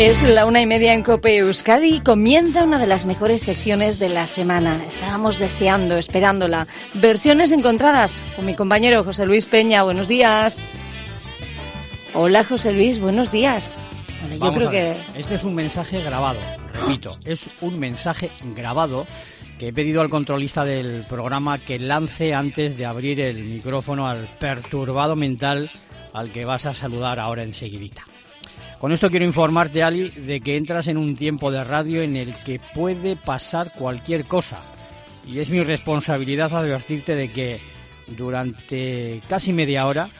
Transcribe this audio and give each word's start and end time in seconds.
Es 0.00 0.24
la 0.24 0.44
una 0.44 0.60
y 0.60 0.66
media 0.66 0.92
en 0.92 1.04
Cope 1.04 1.36
Euskadi 1.36 2.00
comienza 2.00 2.64
una 2.64 2.80
de 2.80 2.88
las 2.88 3.06
mejores 3.06 3.42
secciones 3.42 4.00
de 4.00 4.08
la 4.08 4.26
semana. 4.26 4.76
Estábamos 4.88 5.38
deseando, 5.38 5.96
esperándola. 5.96 6.66
Versiones 6.94 7.52
encontradas 7.52 8.20
con 8.34 8.44
mi 8.44 8.56
compañero 8.56 9.04
José 9.04 9.24
Luis 9.24 9.46
Peña. 9.46 9.84
Buenos 9.84 10.08
días. 10.08 10.58
Hola 12.12 12.42
José 12.42 12.72
Luis, 12.72 12.98
buenos 12.98 13.30
días. 13.30 13.78
Bueno, 14.20 14.34
yo 14.34 14.40
Vamos 14.40 14.56
creo 14.56 14.70
que. 14.70 14.96
Este 15.16 15.36
es 15.36 15.44
un 15.44 15.54
mensaje 15.54 16.02
grabado, 16.02 16.40
repito, 16.72 17.16
es 17.24 17.48
un 17.60 17.78
mensaje 17.78 18.32
grabado 18.56 19.06
que 19.60 19.68
he 19.68 19.72
pedido 19.72 20.00
al 20.00 20.10
controlista 20.10 20.64
del 20.64 21.06
programa 21.08 21.58
que 21.58 21.78
lance 21.78 22.34
antes 22.34 22.76
de 22.76 22.84
abrir 22.84 23.20
el 23.20 23.44
micrófono 23.44 24.08
al 24.08 24.26
perturbado 24.40 25.14
mental 25.14 25.70
al 26.12 26.32
que 26.32 26.44
vas 26.44 26.66
a 26.66 26.74
saludar 26.74 27.20
ahora 27.20 27.44
enseguidita. 27.44 28.04
Con 28.84 28.92
esto 28.92 29.08
quiero 29.08 29.24
informarte, 29.24 29.82
Ali, 29.82 30.10
de 30.10 30.42
que 30.42 30.58
entras 30.58 30.88
en 30.88 30.98
un 30.98 31.16
tiempo 31.16 31.50
de 31.50 31.64
radio 31.64 32.02
en 32.02 32.16
el 32.16 32.38
que 32.40 32.60
puede 32.74 33.16
pasar 33.16 33.72
cualquier 33.72 34.26
cosa. 34.26 34.60
Y 35.26 35.38
es 35.38 35.48
mi 35.48 35.64
responsabilidad 35.64 36.54
advertirte 36.54 37.16
de 37.16 37.32
que 37.32 37.60
durante 38.08 39.22
casi 39.26 39.54
media 39.54 39.86
hora 39.86 40.10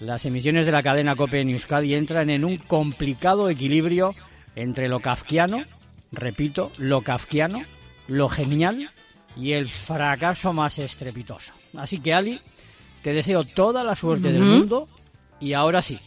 las 0.00 0.24
emisiones 0.24 0.64
de 0.64 0.72
la 0.72 0.82
cadena 0.82 1.16
COPE 1.16 1.40
en 1.40 1.50
Euskadi 1.50 1.94
entran 1.94 2.30
en 2.30 2.46
un 2.46 2.56
complicado 2.56 3.50
equilibrio 3.50 4.14
entre 4.56 4.88
lo 4.88 5.00
kafkiano, 5.00 5.62
repito, 6.10 6.72
lo 6.78 7.02
kafkiano, 7.02 7.62
lo 8.08 8.30
genial 8.30 8.90
y 9.36 9.52
el 9.52 9.68
fracaso 9.68 10.54
más 10.54 10.78
estrepitoso. 10.78 11.52
Así 11.76 11.98
que, 11.98 12.14
Ali, 12.14 12.40
te 13.02 13.12
deseo 13.12 13.44
toda 13.44 13.84
la 13.84 13.94
suerte 13.94 14.32
del 14.32 14.44
mundo 14.44 14.88
y 15.40 15.52
ahora 15.52 15.82
sí, 15.82 16.00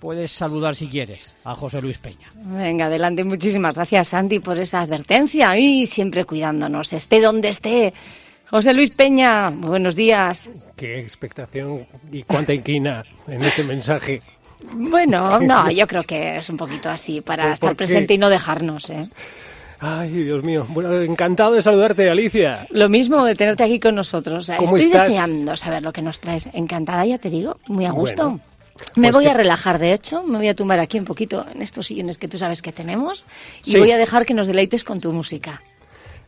puedes 0.00 0.32
saludar 0.32 0.74
si 0.74 0.88
quieres 0.88 1.36
a 1.44 1.54
José 1.54 1.80
Luis 1.80 1.98
Peña. 1.98 2.32
Venga, 2.34 2.86
adelante. 2.86 3.22
Muchísimas 3.22 3.74
gracias, 3.74 4.08
Santi, 4.08 4.40
por 4.40 4.58
esa 4.58 4.80
advertencia 4.80 5.56
y 5.58 5.86
siempre 5.86 6.24
cuidándonos, 6.24 6.92
esté 6.92 7.20
donde 7.20 7.50
esté. 7.50 7.92
José 8.48 8.74
Luis 8.74 8.90
Peña, 8.90 9.50
buenos 9.50 9.94
días. 9.94 10.50
Qué 10.74 10.98
expectación 10.98 11.86
y 12.10 12.24
cuánta 12.24 12.52
inquina 12.52 13.04
en 13.28 13.42
este 13.42 13.62
mensaje. 13.62 14.22
Bueno, 14.72 15.38
no, 15.40 15.70
yo 15.70 15.86
creo 15.86 16.02
que 16.02 16.38
es 16.38 16.48
un 16.50 16.56
poquito 16.56 16.88
así 16.88 17.20
para 17.20 17.44
¿Por 17.44 17.52
estar 17.52 17.70
qué? 17.70 17.76
presente 17.76 18.14
y 18.14 18.18
no 18.18 18.28
dejarnos, 18.28 18.90
¿eh? 18.90 19.08
Ay, 19.82 20.10
Dios 20.10 20.42
mío. 20.44 20.66
Bueno, 20.68 20.92
encantado 21.00 21.52
de 21.52 21.62
saludarte, 21.62 22.10
Alicia. 22.10 22.66
Lo 22.70 22.88
mismo 22.90 23.24
de 23.24 23.34
tenerte 23.34 23.62
aquí 23.62 23.80
con 23.80 23.94
nosotros. 23.94 24.36
O 24.38 24.42
sea, 24.42 24.56
¿Cómo 24.58 24.76
Estoy 24.76 24.90
estás? 24.92 25.08
deseando 25.08 25.56
saber 25.56 25.82
lo 25.82 25.92
que 25.92 26.02
nos 26.02 26.20
traes. 26.20 26.48
Encantada, 26.52 27.06
ya 27.06 27.16
te 27.18 27.30
digo, 27.30 27.56
muy 27.66 27.86
a 27.86 27.90
gusto. 27.92 28.24
Bueno, 28.24 28.40
me 28.96 29.08
pues 29.08 29.12
voy 29.14 29.24
que- 29.24 29.30
a 29.30 29.34
relajar, 29.34 29.78
de 29.78 29.92
hecho, 29.92 30.22
me 30.22 30.38
voy 30.38 30.48
a 30.48 30.54
tumbar 30.54 30.78
aquí 30.80 30.98
un 30.98 31.04
poquito 31.04 31.44
en 31.52 31.60
estos 31.62 31.86
sillones 31.86 32.16
que 32.18 32.28
tú 32.28 32.38
sabes 32.38 32.62
que 32.62 32.72
tenemos 32.72 33.26
y 33.64 33.72
Sí. 33.72 33.78
voy 33.78 33.90
a 33.92 33.98
dejar 33.98 34.24
que 34.26 34.34
nos 34.34 34.46
deleites 34.46 34.84
con 34.84 35.00
tu 35.00 35.12
música. 35.12 35.62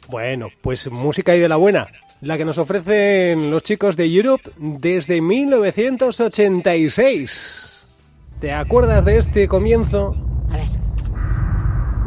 Bueno, 0.09 0.49
pues 0.61 0.91
música 0.91 1.35
y 1.37 1.41
de 1.41 1.49
la 1.49 1.57
buena. 1.57 1.89
La 2.21 2.37
que 2.39 2.45
nos 2.45 2.59
ofrecen 2.59 3.51
los 3.51 3.63
chicos 3.65 3.97
de 3.97 4.05
Europe 4.07 4.51
desde 4.59 5.21
1986. 5.21 7.87
¿Te 8.41 8.53
acuerdas 8.53 9.05
de 9.05 9.17
este 9.19 9.49
comienzo? 9.49 10.15
A 10.53 10.57
ver. 10.57 10.69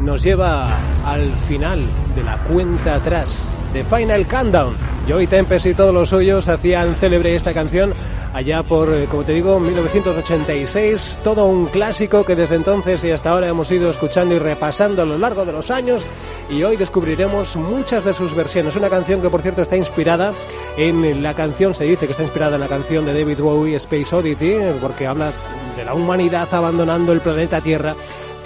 Nos 0.00 0.22
lleva 0.22 0.74
al 1.04 1.34
final 1.48 1.86
de 2.14 2.22
la 2.22 2.42
cuenta 2.44 2.94
atrás 2.96 3.46
de 3.72 3.84
Final 3.84 4.26
Countdown. 4.26 4.76
Joey 5.08 5.26
Tempest 5.26 5.66
y 5.66 5.74
todos 5.74 5.94
los 5.94 6.08
suyos 6.08 6.48
hacían 6.48 6.96
célebre 6.96 7.36
esta 7.36 7.54
canción 7.54 7.94
allá 8.36 8.62
por, 8.62 8.92
eh, 8.92 9.06
como 9.10 9.22
te 9.22 9.32
digo, 9.32 9.58
1986. 9.60 11.18
Todo 11.24 11.46
un 11.46 11.66
clásico 11.66 12.24
que 12.24 12.36
desde 12.36 12.56
entonces 12.56 13.02
y 13.04 13.10
hasta 13.10 13.30
ahora 13.30 13.48
hemos 13.48 13.70
ido 13.70 13.90
escuchando 13.90 14.34
y 14.34 14.38
repasando 14.38 15.02
a 15.02 15.04
lo 15.06 15.16
largo 15.16 15.44
de 15.44 15.52
los 15.52 15.70
años. 15.70 16.02
Y 16.50 16.62
hoy 16.62 16.76
descubriremos 16.76 17.56
muchas 17.56 18.04
de 18.04 18.14
sus 18.14 18.34
versiones. 18.34 18.76
Una 18.76 18.90
canción 18.90 19.22
que, 19.22 19.30
por 19.30 19.42
cierto, 19.42 19.62
está 19.62 19.76
inspirada 19.76 20.32
en 20.76 21.22
la 21.22 21.34
canción, 21.34 21.74
se 21.74 21.84
dice 21.84 22.06
que 22.06 22.12
está 22.12 22.24
inspirada 22.24 22.56
en 22.56 22.60
la 22.60 22.68
canción 22.68 23.06
de 23.06 23.14
David 23.14 23.38
Bowie, 23.38 23.76
Space 23.76 24.14
Oddity, 24.14 24.56
porque 24.80 25.06
habla 25.06 25.32
de 25.76 25.84
la 25.84 25.94
humanidad 25.94 26.48
abandonando 26.52 27.12
el 27.12 27.20
planeta 27.20 27.60
Tierra 27.60 27.94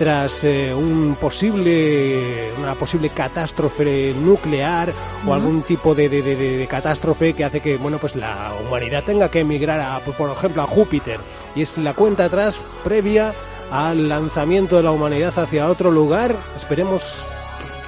tras 0.00 0.44
eh, 0.44 0.72
un 0.74 1.14
posible 1.20 2.48
una 2.58 2.74
posible 2.74 3.10
catástrofe 3.10 4.14
nuclear 4.18 4.94
o 5.26 5.34
algún 5.34 5.60
tipo 5.60 5.94
de, 5.94 6.08
de- 6.08 6.22
de- 6.22 6.36
de- 6.36 6.66
catástrofe 6.66 7.34
que 7.34 7.44
hace 7.44 7.60
que 7.60 7.76
bueno 7.76 7.98
pues 7.98 8.16
la 8.16 8.50
humanidad 8.66 9.04
tenga 9.04 9.30
que 9.30 9.40
emigrar 9.40 9.78
a 9.78 9.98
por- 9.98 10.14
por 10.14 10.30
ejemplo 10.30 10.62
a 10.62 10.66
Júpiter. 10.66 11.20
Y 11.54 11.60
es 11.60 11.76
la 11.76 11.92
cuenta 11.92 12.24
atrás 12.24 12.56
previa 12.82 13.34
al 13.70 14.08
lanzamiento 14.08 14.78
de 14.78 14.84
la 14.84 14.90
humanidad 14.92 15.38
hacia 15.38 15.68
otro 15.68 15.90
lugar 15.90 16.34
esperemos 16.56 17.02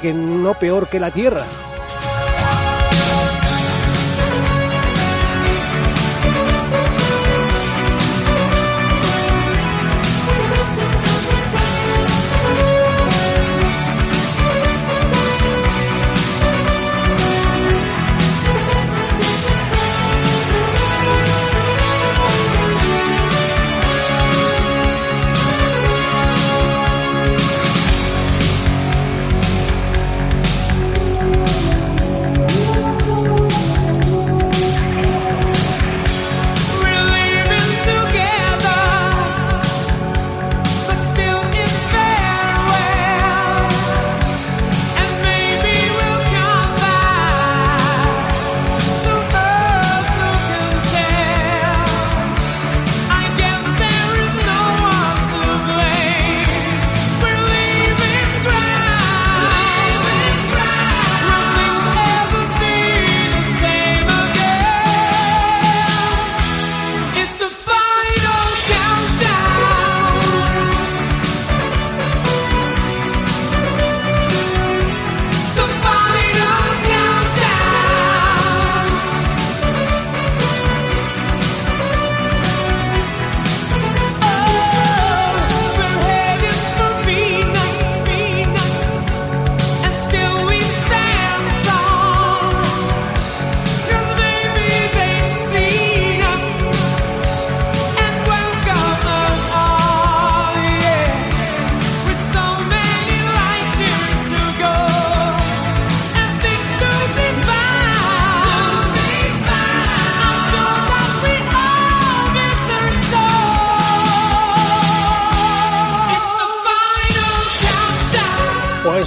que 0.03 0.13
no 0.13 0.53
peor 0.53 0.89
que 0.89 1.01
la 1.01 1.11
Tierra 1.13 1.47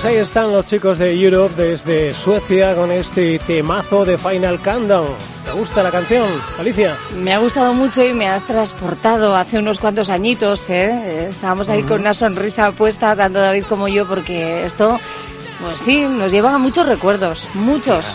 ahí 0.06 0.18
están 0.18 0.52
los 0.52 0.68
chicos 0.68 0.98
de 1.00 1.20
Europe 1.20 1.56
desde 1.56 2.14
Suecia 2.14 2.76
con 2.76 2.92
este 2.92 3.40
temazo 3.40 4.06
de 4.06 4.18
Final 4.18 4.60
Countdown. 4.60 5.16
gusta 5.58 5.82
la 5.82 5.90
canción, 5.92 6.26
Alicia? 6.60 6.96
Me 7.16 7.34
ha 7.34 7.40
gustado 7.40 7.74
mucho 7.74 8.06
y 8.06 8.14
me 8.14 8.28
has 8.28 8.44
transportado 8.44 9.36
hace 9.36 9.58
unos 9.58 9.80
cuantos 9.80 10.10
añitos, 10.10 10.70
¿eh? 10.70 10.92
Eh, 10.92 11.28
Estábamos 11.32 11.70
ahí 11.70 11.82
con 11.84 12.02
una 12.02 12.14
sonrisa 12.14 12.72
puesta, 12.72 13.16
tanto 13.16 13.40
David 13.40 13.64
como 13.68 13.88
yo, 13.88 14.08
porque 14.08 14.66
esto, 14.66 15.00
pues 15.62 15.80
sí, 15.80 16.02
nos 16.02 16.32
lleva 16.32 16.54
a 16.54 16.58
muchos 16.60 16.86
recuerdos, 16.88 17.48
muchos. 17.56 18.06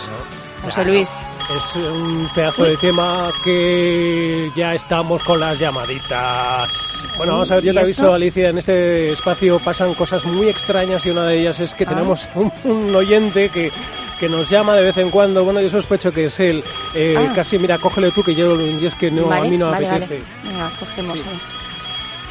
José 0.63 0.85
Luis. 0.85 1.09
Es 1.55 1.75
un 1.75 2.29
pedazo 2.35 2.63
de 2.63 2.77
tema 2.77 3.29
que 3.43 4.49
ya 4.55 4.75
estamos 4.75 5.23
con 5.23 5.39
las 5.39 5.57
llamaditas. 5.59 6.71
Bueno, 7.17 7.33
vamos 7.33 7.51
a 7.51 7.55
ver, 7.55 7.63
yo 7.65 7.71
¿Y 7.71 7.75
te 7.75 7.81
esto? 7.81 8.03
aviso, 8.03 8.13
Alicia, 8.13 8.49
en 8.49 8.57
este 8.59 9.11
espacio 9.11 9.59
pasan 9.59 9.93
cosas 9.95 10.23
muy 10.25 10.47
extrañas 10.47 11.05
y 11.05 11.09
una 11.09 11.25
de 11.25 11.39
ellas 11.41 11.59
es 11.59 11.73
que 11.73 11.83
Ah. 11.83 11.89
tenemos 11.89 12.29
un, 12.35 12.51
un 12.63 12.95
oyente 12.95 13.49
que, 13.49 13.71
que 14.19 14.29
nos 14.29 14.49
llama 14.49 14.75
de 14.75 14.83
vez 14.85 14.97
en 14.97 15.09
cuando. 15.09 15.43
Bueno, 15.43 15.61
yo 15.61 15.69
sospecho 15.69 16.11
que 16.11 16.25
es 16.25 16.39
él. 16.39 16.63
Eh, 16.93 17.15
Ah. 17.17 17.33
Casi, 17.35 17.57
mira, 17.59 17.77
cógele 17.79 18.11
tú, 18.11 18.23
que 18.23 18.35
yo, 18.35 18.55
yo 18.55 18.87
es 18.87 18.95
que 18.95 19.09
no, 19.11 19.25
vale, 19.25 19.47
a 19.47 19.49
mí 19.49 19.57
no 19.57 19.69
vale. 19.71 19.89
apetece. 19.89 20.21
Venga, 20.45 20.71
cogemos. 20.79 21.19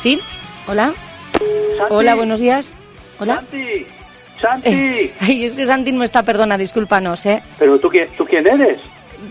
¿Sí? 0.01 0.21
¿Hola? 0.67 0.95
Hola, 1.91 2.15
buenos 2.15 2.41
días. 2.41 2.73
¿Hola? 3.19 3.37
Santi, 3.37 3.87
Santi. 4.41 4.71
Eh, 4.71 5.13
ay, 5.21 5.45
es 5.45 5.55
que 5.55 5.67
Santi 5.67 5.93
no 5.93 6.03
está, 6.05 6.23
perdona, 6.23 6.57
discúlpanos, 6.59 7.25
¿eh? 7.27 7.43
Pero 7.59 7.79
tú 7.79 7.89
quién, 7.89 8.09
tú 8.17 8.25
quién 8.25 8.47
eres? 8.47 8.79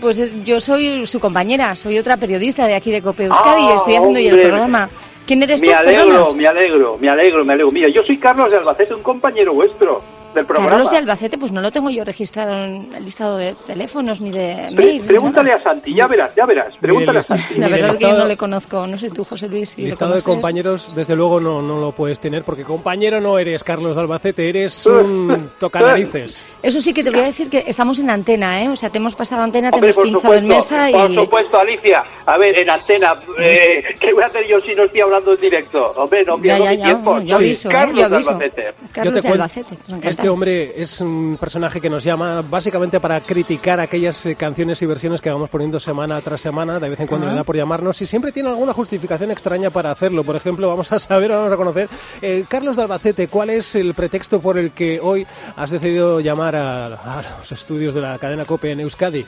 Pues 0.00 0.20
eh, 0.20 0.30
yo 0.44 0.60
soy 0.60 1.06
su 1.06 1.18
compañera, 1.20 1.74
soy 1.76 1.98
otra 1.98 2.16
periodista 2.16 2.66
de 2.66 2.74
aquí 2.74 2.90
de 2.90 3.02
Cope 3.02 3.24
Euskadi 3.24 3.62
y 3.62 3.66
Ah, 3.70 3.74
estoy 3.76 3.96
haciendo 3.96 4.18
yo 4.20 4.28
el 4.28 4.34
hombre. 4.34 4.48
programa. 4.48 4.90
¿Quién 5.26 5.42
eres 5.42 5.60
tú? 5.60 5.66
Me 5.66 5.74
alegro, 5.74 6.34
me 6.34 6.46
alegro, 6.46 6.98
me 6.98 7.08
alegro, 7.08 7.44
me 7.44 7.52
alegro. 7.52 7.70
Mira, 7.72 7.88
yo 7.88 8.02
soy 8.02 8.18
Carlos 8.18 8.50
de 8.50 8.56
Albacete, 8.58 8.94
un 8.94 9.02
compañero 9.02 9.52
vuestro 9.54 10.00
del 10.34 10.44
programa. 10.46 10.70
Carlos 10.70 10.90
de 10.90 10.96
Albacete, 10.98 11.38
pues 11.38 11.52
no 11.52 11.60
lo 11.60 11.70
tengo 11.70 11.90
yo 11.90 12.04
registrado 12.04 12.64
en 12.64 12.92
el 12.94 13.04
listado 13.04 13.36
de 13.36 13.54
teléfonos 13.66 14.20
ni 14.20 14.30
de 14.30 14.70
Pre- 14.74 14.84
mails. 14.86 15.06
pregúntale 15.06 15.52
a 15.52 15.62
Santi, 15.62 15.94
ya 15.94 16.06
verás, 16.06 16.30
ya 16.36 16.46
verás. 16.46 16.74
Pregúntale 16.80 17.18
a 17.18 17.22
Santi. 17.22 17.54
La 17.56 17.68
verdad 17.68 17.90
es 17.90 17.96
que 17.96 18.04
yo 18.08 18.14
no 18.18 18.24
le 18.26 18.36
conozco, 18.36 18.86
no 18.86 18.96
sé 18.98 19.10
tú, 19.10 19.24
José 19.24 19.48
Luis, 19.48 19.70
si 19.70 19.82
Listado 19.82 20.14
de 20.14 20.22
compañeros, 20.22 20.90
desde 20.94 21.16
luego 21.16 21.40
no, 21.40 21.62
no 21.62 21.80
lo 21.80 21.92
puedes 21.92 22.20
tener, 22.20 22.42
porque 22.44 22.62
compañero 22.64 23.20
no 23.20 23.38
eres 23.38 23.64
Carlos 23.64 23.94
de 23.96 24.02
Albacete, 24.02 24.48
eres 24.48 24.86
un 24.86 25.50
tocanarices. 25.58 26.44
Eso 26.62 26.80
sí 26.80 26.92
que 26.92 27.02
te 27.02 27.10
voy 27.10 27.20
a 27.20 27.24
decir 27.24 27.48
que 27.50 27.64
estamos 27.66 27.98
en 27.98 28.10
antena, 28.10 28.62
¿eh? 28.62 28.68
O 28.68 28.76
sea, 28.76 28.90
te 28.90 28.98
hemos 28.98 29.14
pasado 29.14 29.42
antena, 29.42 29.70
te 29.70 29.76
Hombre, 29.76 29.90
hemos 29.90 29.96
por 29.96 30.04
pinchado 30.06 30.34
en 30.34 30.48
mesa 30.48 30.88
por 30.92 31.10
y... 31.10 31.14
supuesto, 31.16 31.58
Alicia. 31.58 32.04
A 32.26 32.36
ver, 32.38 32.58
en 32.58 32.70
antena, 32.70 33.14
eh, 33.38 33.82
¿qué 33.98 34.12
voy 34.12 34.22
a 34.22 34.26
hacer 34.26 34.46
yo 34.46 34.60
si 34.60 34.74
no 34.74 34.84
estoy 34.84 35.00
hablando 35.00 35.34
en 35.34 35.40
directo? 35.40 35.92
Hombre, 35.96 36.24
no 36.24 36.36
Ya, 36.36 36.42
pierdo 36.42 36.64
ya, 36.64 36.70
mi 36.70 36.76
ya, 36.78 36.84
tiempo. 36.84 37.20
yo 37.20 37.36
aviso, 37.36 37.68
¿eh? 37.68 37.72
Carlos 37.72 38.00
Yo 38.00 38.08
de 38.08 38.14
aviso. 38.14 38.30
Albacete. 38.32 38.72
Carlos 38.92 39.14
Yo 39.14 39.20
te 39.22 39.26
de 39.28 39.32
Albacete, 39.34 39.76
pues. 39.88 40.19
Este 40.20 40.28
hombre 40.28 40.74
es 40.76 41.00
un 41.00 41.38
personaje 41.40 41.80
que 41.80 41.88
nos 41.88 42.04
llama 42.04 42.42
básicamente 42.42 43.00
para 43.00 43.18
criticar 43.22 43.80
aquellas 43.80 44.26
eh, 44.26 44.36
canciones 44.36 44.82
y 44.82 44.84
versiones 44.84 45.22
que 45.22 45.30
vamos 45.30 45.48
poniendo 45.48 45.80
semana 45.80 46.20
tras 46.20 46.42
semana, 46.42 46.78
de 46.78 46.90
vez 46.90 47.00
en 47.00 47.06
cuando 47.06 47.26
le 47.26 47.34
da 47.34 47.42
por 47.42 47.56
llamarnos 47.56 48.02
y 48.02 48.06
siempre 48.06 48.30
tiene 48.30 48.50
alguna 48.50 48.74
justificación 48.74 49.30
extraña 49.30 49.70
para 49.70 49.90
hacerlo. 49.90 50.22
Por 50.22 50.36
ejemplo, 50.36 50.68
vamos 50.68 50.92
a 50.92 50.98
saber, 50.98 51.30
vamos 51.30 51.50
a 51.50 51.56
conocer. 51.56 51.88
eh, 52.20 52.44
Carlos 52.46 52.76
de 52.76 52.82
Albacete, 52.82 53.28
¿cuál 53.28 53.48
es 53.48 53.74
el 53.76 53.94
pretexto 53.94 54.42
por 54.42 54.58
el 54.58 54.72
que 54.72 55.00
hoy 55.00 55.26
has 55.56 55.70
decidido 55.70 56.20
llamar 56.20 56.54
a, 56.54 56.84
a 56.84 57.22
los 57.38 57.50
estudios 57.52 57.94
de 57.94 58.02
la 58.02 58.18
cadena 58.18 58.44
COPE 58.44 58.72
en 58.72 58.80
Euskadi? 58.80 59.24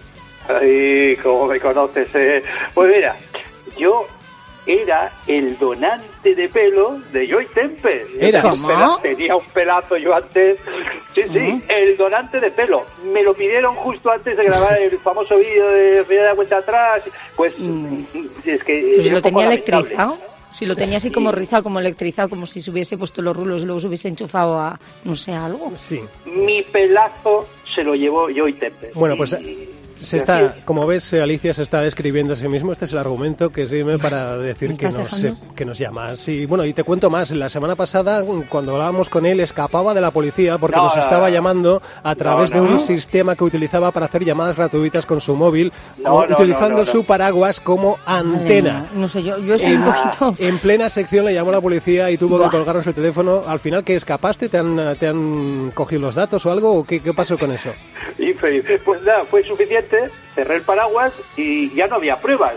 Ay, 0.47 1.17
cómo 1.23 1.47
me 1.47 1.59
conoces, 1.59 2.09
eh. 2.15 2.43
Pues 2.75 2.95
mira, 2.95 3.17
yo 3.79 4.07
era 4.67 5.13
el 5.27 5.59
donante 5.59 6.35
de 6.35 6.49
pelo 6.49 7.01
de 7.13 7.27
Joy 7.27 7.47
Tempe. 7.55 8.07
¿Era? 8.21 8.41
Tenía 8.41 8.53
un 8.53 8.61
¿Cómo? 8.63 8.69
pela- 8.69 8.99
Tenía 9.03 9.37
un 9.37 9.45
pelazo 9.47 9.97
yo 9.97 10.15
antes. 10.15 10.59
Sí, 11.15 11.23
sí, 11.33 11.63
el 11.69 11.97
donante 11.97 12.41
de 12.41 12.51
pelo. 12.51 12.85
Me 13.13 13.23
lo 13.23 13.35
pidieron 13.35 13.75
justo 13.77 14.11
antes 14.11 14.37
de 14.37 14.45
grabar 14.45 14.79
el 14.81 14.97
famoso 14.99 15.37
vídeo 15.37 15.69
de 15.69 16.03
Ría 16.05 16.21
de 16.23 16.27
la 16.29 16.35
Cuenta 16.35 16.59
Atrás. 16.59 17.03
Pues 17.37 17.55
es 18.45 18.63
que... 18.65 18.93
Pues 18.97 19.11
lo 19.11 19.21
tenía 19.23 19.47
electrizado, 19.47 20.17
si 20.55 20.67
lo 20.67 20.77
tenía 20.77 20.99
así 20.99 21.11
como 21.11 21.33
rizado, 21.33 21.63
como 21.65 21.81
electrizado, 21.81 22.29
como 22.29 22.47
si 22.47 22.61
se 22.61 22.71
hubiese 22.71 22.97
puesto 22.99 23.21
los 23.23 23.37
rulos 23.37 23.63
y 23.63 23.65
luego 23.65 23.81
se 23.81 23.87
hubiese 23.89 24.09
enchufado 24.09 24.59
a, 24.61 24.79
no 25.05 25.17
sé, 25.17 25.33
a 25.33 25.47
algo. 25.47 25.73
Sí. 25.77 26.01
Mi 26.27 26.63
pelazo 26.63 27.49
se 27.75 27.83
lo 27.83 27.95
llevó 27.95 28.29
Joy 28.29 28.53
Tempe. 28.55 28.91
Bueno, 28.95 29.17
pues, 29.17 29.33
Y- 29.41 29.69
Se 30.03 30.17
está, 30.19 30.55
como 30.65 30.87
ves, 30.87 31.13
Alicia 31.15 31.55
se 31.55 31.63
está 31.63 31.81
describiendo 31.81 32.33
a 32.33 32.37
sí 32.37 32.49
mismo. 32.49 32.73
Este 32.73 32.85
es 32.87 32.93
el 32.93 32.99
argumento 32.99 33.51
que 33.51 33.67
sirve 33.67 33.99
para 33.99 34.37
decir 34.37 34.71
¿Me 34.71 34.77
que 34.77 34.89
nos, 34.91 35.27
que 35.55 35.65
nos 35.65 35.79
llama. 35.79 36.17
Sí, 36.17 36.47
bueno, 36.47 36.65
y 36.65 36.73
te 36.73 36.85
cuento 36.85 37.09
más. 37.11 37.31
La 37.31 37.49
semana 37.49 37.75
pasada, 37.77 38.23
cuando 38.49 38.73
hablábamos 38.73 39.09
con 39.09 39.25
él, 39.27 39.41
escapaba 39.41 39.95
de 39.95 40.01
la 40.01 40.11
policía 40.11 40.59
porque 40.59 40.77
No, 40.77 40.85
nos 40.85 40.97
no, 40.97 41.03
estaba 41.03 41.29
no. 41.29 41.35
llamando 41.35 41.83
a 42.03 42.15
través 42.15 42.51
no, 42.53 42.63
de 42.65 42.73
un 42.75 42.81
sistema 42.81 43.37
que 43.37 43.45
utilizaba 43.45 43.91
para 43.93 44.07
hacer 44.07 44.25
llamadas 44.25 44.57
gratuitas 44.57 45.07
con 45.07 45.21
su 45.21 45.37
móvil, 45.37 45.73
No, 45.99 46.11
co- 46.11 46.27
no, 46.27 46.35
utilizando 46.37 46.69
no, 46.71 46.77
no, 46.79 46.85
no. 46.85 46.87
su 46.87 47.05
paraguas 47.05 47.61
como 47.61 47.99
antena. 48.07 48.87
No 48.95 49.09
sé, 49.09 49.23
yo, 49.23 49.39
yo 49.39 49.55
estoy 49.55 49.73
En, 49.73 49.83
un 49.83 49.85
poquito... 49.93 50.35
en 50.39 50.59
plena 50.59 50.89
sección 50.89 51.25
le 51.25 51.35
llamó 51.35 51.53
la 51.53 51.61
policía 51.61 52.11
y 52.11 52.19
tuvo 52.19 52.39
Buah. 52.39 52.51
que 52.51 52.57
colgarnos 52.57 52.87
el 52.87 52.95
teléfono. 52.95 53.43
Al 53.47 53.61
final, 53.61 53.85
¿qué 53.85 53.95
escapaste? 53.97 54.49
¿Te 54.49 54.59
han, 54.59 54.97
te 54.99 55.07
han 55.09 55.71
cogido 55.73 56.01
los 56.03 56.15
datos 56.15 56.45
o 56.47 56.51
algo? 56.53 56.73
¿O 56.75 56.85
qué, 56.85 57.01
qué 57.01 57.13
pasó 57.15 57.39
con 57.39 57.53
eso? 57.53 57.71
Pues 58.85 59.03
nada, 59.03 59.25
fue 59.31 59.43
suficiente, 59.45 59.92
cerré 60.35 60.57
el 60.57 60.63
paraguas 60.63 61.13
y 61.37 61.71
ya 61.75 61.87
no 61.87 61.97
había 61.97 62.17
pruebas. 62.17 62.55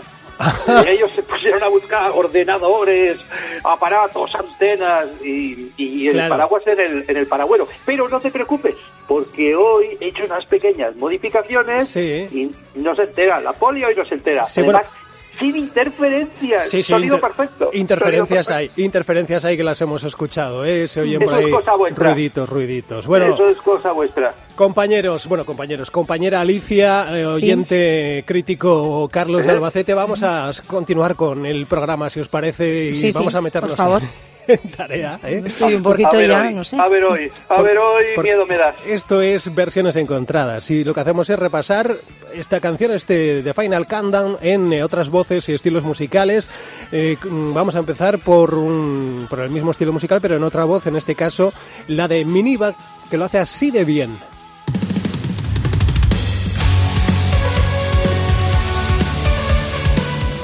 Y 0.84 0.88
ellos 0.90 1.10
se 1.12 1.22
pusieron 1.22 1.62
a 1.62 1.68
buscar 1.68 2.10
ordenadores, 2.14 3.16
aparatos, 3.64 4.34
antenas 4.34 5.06
y, 5.24 5.72
y 5.78 6.06
el 6.08 6.12
Claro. 6.12 6.28
paraguas 6.34 6.62
en 6.66 6.80
el, 6.80 7.04
en 7.08 7.16
el 7.16 7.26
paragüero. 7.26 7.66
Pero 7.86 8.06
no 8.08 8.20
te 8.20 8.30
preocupes, 8.30 8.74
porque 9.08 9.54
hoy 9.56 9.96
he 10.00 10.08
hecho 10.08 10.24
unas 10.24 10.44
pequeñas 10.44 10.94
modificaciones 10.96 11.88
Sí. 11.88 12.26
y 12.30 12.54
no 12.78 12.94
se 12.94 13.04
entera. 13.04 13.40
La 13.40 13.52
poli 13.54 13.82
hoy 13.84 13.94
no 13.94 14.04
se 14.04 14.14
entera. 14.16 14.44
Sí, 14.44 14.60
Además, 14.60 14.82
bueno. 14.82 15.05
Sin 15.38 15.56
interferencias. 15.56 16.64
Sí, 16.70 16.82
sí, 16.82 16.92
Sonido 16.92 17.16
inter- 17.16 17.30
perfecto. 17.32 17.70
Interferencias 17.72 18.46
Sonido 18.46 18.58
hay, 18.76 18.84
interferencias 18.84 19.44
hay 19.44 19.56
que 19.56 19.64
las 19.64 19.80
hemos 19.80 20.02
escuchado, 20.04 20.64
¿eh? 20.64 20.88
Se 20.88 21.00
oyen 21.00 21.22
Eso 21.22 21.30
por 21.30 21.38
es 21.40 21.44
ahí 21.46 21.50
cosa 21.52 21.74
vuestra. 21.74 22.04
ruiditos, 22.12 22.48
ruiditos. 22.48 23.06
Bueno, 23.06 23.34
Eso 23.34 23.48
es 23.48 23.56
cosa 23.58 23.92
vuestra. 23.92 24.34
compañeros, 24.54 25.26
bueno, 25.26 25.44
compañeros, 25.44 25.90
compañera 25.90 26.40
Alicia, 26.40 27.06
eh, 27.18 27.26
oyente 27.26 28.24
crítico 28.26 29.08
Carlos 29.10 29.44
de. 29.46 29.52
Albacete, 29.52 29.94
vamos 29.94 30.22
a 30.22 30.50
continuar 30.66 31.16
con 31.16 31.46
el 31.46 31.66
programa, 31.66 32.10
si 32.10 32.20
os 32.20 32.28
parece, 32.28 32.86
y 32.90 32.94
Sí, 32.94 33.12
sí, 33.12 33.18
vamos 33.18 33.34
a 33.34 33.40
meternos 33.40 33.70
por 33.72 33.76
favor. 33.78 34.02
en 34.02 34.35
tarea, 34.76 35.18
¿eh? 35.24 35.42
Estoy 35.44 35.74
un 35.74 35.80
a 35.80 35.84
poquito 35.84 36.16
ver 36.16 36.28
ya, 36.28 36.42
hoy, 36.42 36.54
no 36.54 36.64
sé. 36.64 36.76
A 36.78 36.88
ver 36.88 37.04
hoy, 37.04 37.30
a 37.48 37.62
ver 37.62 37.78
hoy, 37.78 38.04
por- 38.14 38.24
miedo 38.24 38.46
me 38.46 38.56
das. 38.56 38.74
Esto 38.86 39.20
es 39.22 39.54
versiones 39.54 39.96
encontradas 39.96 40.70
y 40.70 40.84
lo 40.84 40.94
que 40.94 41.00
hacemos 41.00 41.28
es 41.30 41.38
repasar 41.38 41.96
esta 42.34 42.60
canción, 42.60 42.92
este 42.92 43.42
The 43.42 43.54
Final 43.54 43.86
Countdown 43.86 44.38
en 44.42 44.72
eh, 44.72 44.82
otras 44.84 45.08
voces 45.10 45.48
y 45.48 45.54
estilos 45.54 45.84
musicales. 45.84 46.50
Eh, 46.92 47.16
mm, 47.22 47.54
vamos 47.54 47.76
a 47.76 47.80
empezar 47.80 48.18
por, 48.18 48.54
un- 48.54 49.26
por 49.30 49.40
el 49.40 49.50
mismo 49.50 49.70
estilo 49.70 49.92
musical, 49.92 50.20
pero 50.20 50.36
en 50.36 50.42
otra 50.44 50.64
voz, 50.64 50.86
en 50.86 50.96
este 50.96 51.14
caso 51.14 51.52
la 51.88 52.08
de 52.08 52.24
Miniva, 52.24 52.74
que 53.10 53.16
lo 53.16 53.24
hace 53.24 53.38
así 53.38 53.70
de 53.70 53.84
bien. 53.84 54.18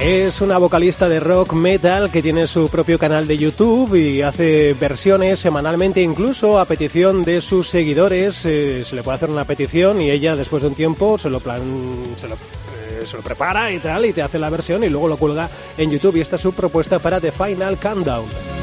Es 0.05 0.41
una 0.41 0.59
vocalista 0.59 1.09
de 1.09 1.21
rock 1.21 1.53
metal 1.53 2.11
que 2.11 2.23
tiene 2.23 2.49
su 2.49 2.69
propio 2.69 2.99
canal 2.99 3.29
de 3.29 3.39
YouTube 3.39 3.95
y 3.95 4.21
hace 4.21 4.75
versiones 4.75 5.39
semanalmente 5.39 6.03
incluso 6.03 6.59
a 6.59 6.65
petición 6.65 7.23
de 7.23 7.41
sus 7.41 7.69
seguidores. 7.69 8.45
Eh, 8.45 8.85
se 8.85 8.97
le 8.97 9.05
puede 9.05 9.15
hacer 9.15 9.31
una 9.31 9.45
petición 9.45 10.03
y 10.03 10.11
ella 10.11 10.35
después 10.35 10.65
de 10.65 10.71
un 10.71 10.75
tiempo 10.75 11.19
se 11.19 11.31
lo, 11.31 11.39
plan, 11.39 11.63
eh, 11.63 13.07
se 13.07 13.17
lo 13.17 13.23
prepara 13.23 13.71
y 13.71 13.79
tal 13.79 14.05
y 14.05 14.13
te 14.13 14.23
hace 14.23 14.41
la 14.41 14.51
versión 14.51 14.83
y 14.83 14.89
luego 14.89 15.07
lo 15.07 15.17
cuelga 15.17 15.49
en 15.79 15.89
YouTube 15.93 16.17
y 16.17 16.21
esta 16.21 16.35
es 16.35 16.43
su 16.43 16.53
propuesta 16.53 16.99
para 16.99 17.21
The 17.21 17.31
Final 17.31 17.79
Countdown. 17.79 18.62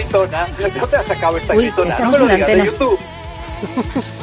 Gritona, 0.00 0.46
¿dónde 0.80 0.96
has 0.96 1.06
sacado 1.06 1.36
esta 1.38 1.54
Uy, 1.54 1.64
gritona? 1.66 1.90
estamos 1.90 2.18
no 2.18 2.24
me 2.24 2.26
lo 2.26 2.30
en 2.30 2.36
digas, 2.36 2.46
de 2.46 2.52
antena. 2.52 2.72
YouTube. 2.72 2.98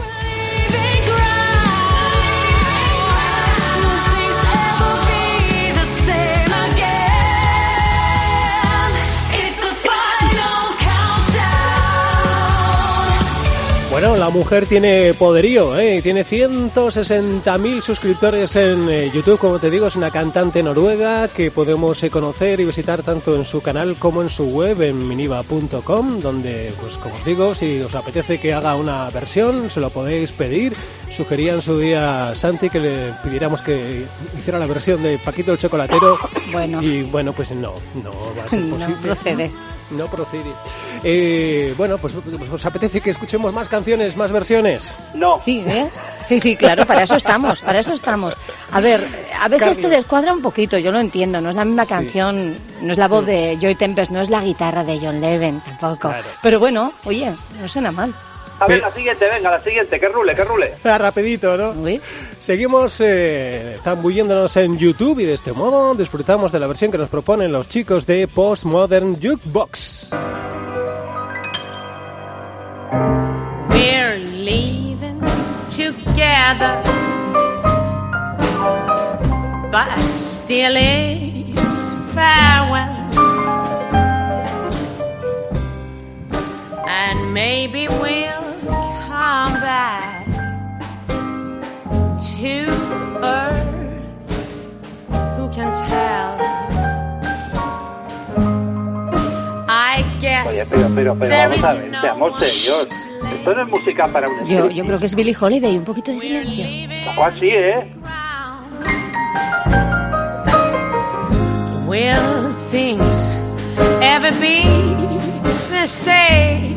Bueno, 14.06 14.18
la 14.18 14.30
mujer 14.30 14.66
tiene 14.66 15.14
poderío, 15.14 15.80
¿eh? 15.80 16.02
tiene 16.02 16.26
160.000 16.26 17.82
suscriptores 17.82 18.54
en 18.58 18.90
eh, 18.90 19.10
YouTube, 19.14 19.40
como 19.40 19.60
te 19.60 19.70
digo, 19.70 19.88
es 19.88 19.96
una 19.96 20.12
cantante 20.12 20.62
noruega 20.62 21.30
que 21.30 21.52
podemos 21.52 22.04
eh, 22.04 22.10
conocer 22.10 22.60
y 22.60 22.66
visitar 22.66 23.02
tanto 23.02 23.34
en 23.34 23.46
su 23.46 23.62
canal 23.62 23.96
como 23.96 24.22
en 24.22 24.30
su 24.30 24.44
web, 24.44 24.82
en 24.82 25.08
miniva.com, 25.08 26.20
donde, 26.20 26.74
pues 26.82 26.98
como 26.98 27.16
os 27.16 27.24
digo, 27.24 27.56
si 27.56 27.80
os 27.80 27.96
apetece 27.96 28.42
que 28.42 28.54
haga 28.54 28.76
una 28.76 29.10
versión, 29.10 29.72
se 29.72 29.80
lo 29.80 29.90
podéis 29.90 30.34
pedir. 30.34 30.76
Sugería 31.10 31.54
en 31.54 31.62
su 31.62 31.80
día 31.80 32.34
Santi 32.36 32.70
que 32.70 32.82
le 32.82 33.14
pidiéramos 33.24 33.62
que 33.62 34.06
hiciera 34.38 34.60
la 34.60 34.68
versión 34.68 35.02
de 35.02 35.18
Paquito 35.18 35.54
el 35.54 35.58
Chocolatero. 35.58 36.18
Bueno. 36.52 36.84
Y 36.84 37.04
bueno, 37.04 37.32
pues 37.32 37.54
no, 37.54 37.76
no 38.04 38.12
va 38.38 38.44
a 38.44 38.50
ser 38.50 38.60
No 38.64 38.76
posible. 38.76 38.98
procede. 39.02 39.52
No 39.94 40.08
procede. 40.08 40.52
Eh, 41.04 41.74
bueno, 41.78 41.98
pues 41.98 42.14
pues, 42.14 42.50
os 42.50 42.66
apetece 42.66 43.02
que 43.02 43.12
escuchemos 43.12 43.54
más 43.54 43.70
canciones, 43.70 44.16
más 44.16 44.32
versiones. 44.32 44.96
No. 45.14 45.40
Sí, 45.40 45.64
¿eh? 45.68 45.90
Sí, 46.28 46.40
sí, 46.40 46.56
claro, 46.56 46.86
para 46.86 47.04
eso 47.04 47.16
estamos, 47.16 47.62
para 47.62 47.80
eso 47.80 47.94
estamos. 47.94 48.36
A 48.72 48.80
ver, 48.80 49.06
a 49.40 49.48
veces 49.50 49.80
te 49.80 49.90
descuadra 49.90 50.32
un 50.34 50.42
poquito, 50.42 50.78
yo 50.78 50.92
lo 50.92 51.00
entiendo, 51.00 51.42
no 51.42 51.50
es 51.50 51.56
la 51.56 51.66
misma 51.66 51.86
canción, 51.86 52.56
no 52.82 52.94
es 52.94 52.98
la 52.98 53.08
voz 53.08 53.26
de 53.26 53.58
Joy 53.62 53.76
Tempest, 53.76 54.12
no 54.12 54.22
es 54.22 54.30
la 54.30 54.42
guitarra 54.42 54.84
de 54.84 55.00
John 55.00 55.20
Leven 55.20 55.62
tampoco. 55.62 56.10
Claro. 56.10 56.28
Pero 56.42 56.60
bueno, 56.60 56.94
oye, 57.04 57.36
no 57.60 57.68
suena 57.68 57.92
mal. 57.92 58.14
A 58.60 58.68
ver, 58.68 58.82
la 58.82 58.94
siguiente, 58.94 59.28
venga, 59.28 59.52
la 59.52 59.62
siguiente, 59.62 60.00
que 60.00 60.08
rule, 60.08 60.34
que 60.36 60.44
rule. 60.44 60.74
Ah, 60.84 60.98
rapidito, 60.98 61.58
¿no? 61.58 61.72
Uy. 61.72 62.00
Seguimos 62.40 63.02
eh, 63.02 63.78
zambulléndonos 63.84 64.56
en 64.58 64.78
YouTube 64.78 65.20
y 65.20 65.26
de 65.26 65.34
este 65.34 65.52
modo 65.54 65.96
disfrutamos 65.96 66.52
de 66.52 66.60
la 66.60 66.68
versión 66.68 66.92
que 66.92 66.98
nos 66.98 67.10
proponen 67.10 67.52
los 67.52 67.68
chicos 67.68 68.06
de 68.06 68.28
Postmodern 68.28 69.20
Jukebox. 69.20 70.10
We're 73.72 74.18
leaving 74.20 75.20
together, 75.70 76.82
but 79.72 79.98
still 80.14 80.76
it's 80.78 81.90
farewell. 82.14 83.00
And 86.86 87.34
maybe 87.34 87.88
we'll 87.88 88.33
Earth. 93.24 93.64
Who 95.38 95.50
can 95.50 95.74
tell? 95.74 96.34
I 99.70 100.04
guess. 100.20 100.48
Oye, 100.52 100.64
pero, 100.70 100.90
pero, 100.96 101.16
pero, 101.16 101.30
there 101.30 101.48
vamos 101.48 101.58
is 101.58 101.64
a 101.64 101.74
ver, 101.74 101.92
no 101.92 102.02
seamos 102.02 102.44
serios. 102.44 102.88
much 102.88 103.14
Esto 103.34 103.56
no 103.56 103.62
es 103.62 103.68
música 103.70 104.08
para 104.08 104.30
un 104.30 104.48
Yo, 104.48 104.70
yo 104.70 104.86
creo 104.86 105.00
que 105.00 105.06
es 105.06 105.16
Billie 105.16 105.36
Holiday, 105.40 105.78
un 105.78 105.84
poquito 105.84 106.12
de 106.12 106.20
silencio. 106.20 106.66
Tampoco 107.06 107.26
así, 107.28 107.50
¿eh? 107.50 107.92
Will 111.88 112.54
things 112.72 113.38
ever 114.02 114.32
be 114.40 114.64
the 115.70 115.88
same 115.88 116.76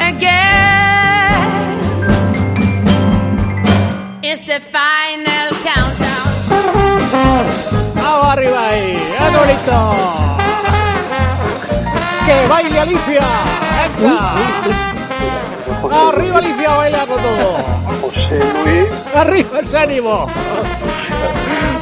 again? 0.00 1.73
It's 4.34 4.42
the 4.42 4.58
final 4.58 5.48
countdown. 5.62 6.26
¡Vamos 7.94 8.32
arriba 8.32 8.68
ahí! 8.68 8.98
¡Qué 9.16 9.36
bonito! 9.38 9.94
¡Que 12.26 12.48
baile 12.48 12.80
Alicia! 12.80 13.22
¡Arriba 16.08 16.38
Alicia, 16.38 16.70
baila 16.70 17.06
con 17.06 17.22
todo! 17.22 17.58
José 18.02 18.40
Luis. 18.64 18.88
¡Arriba 19.14 19.60
ese 19.60 19.78
ánimo! 19.78 20.26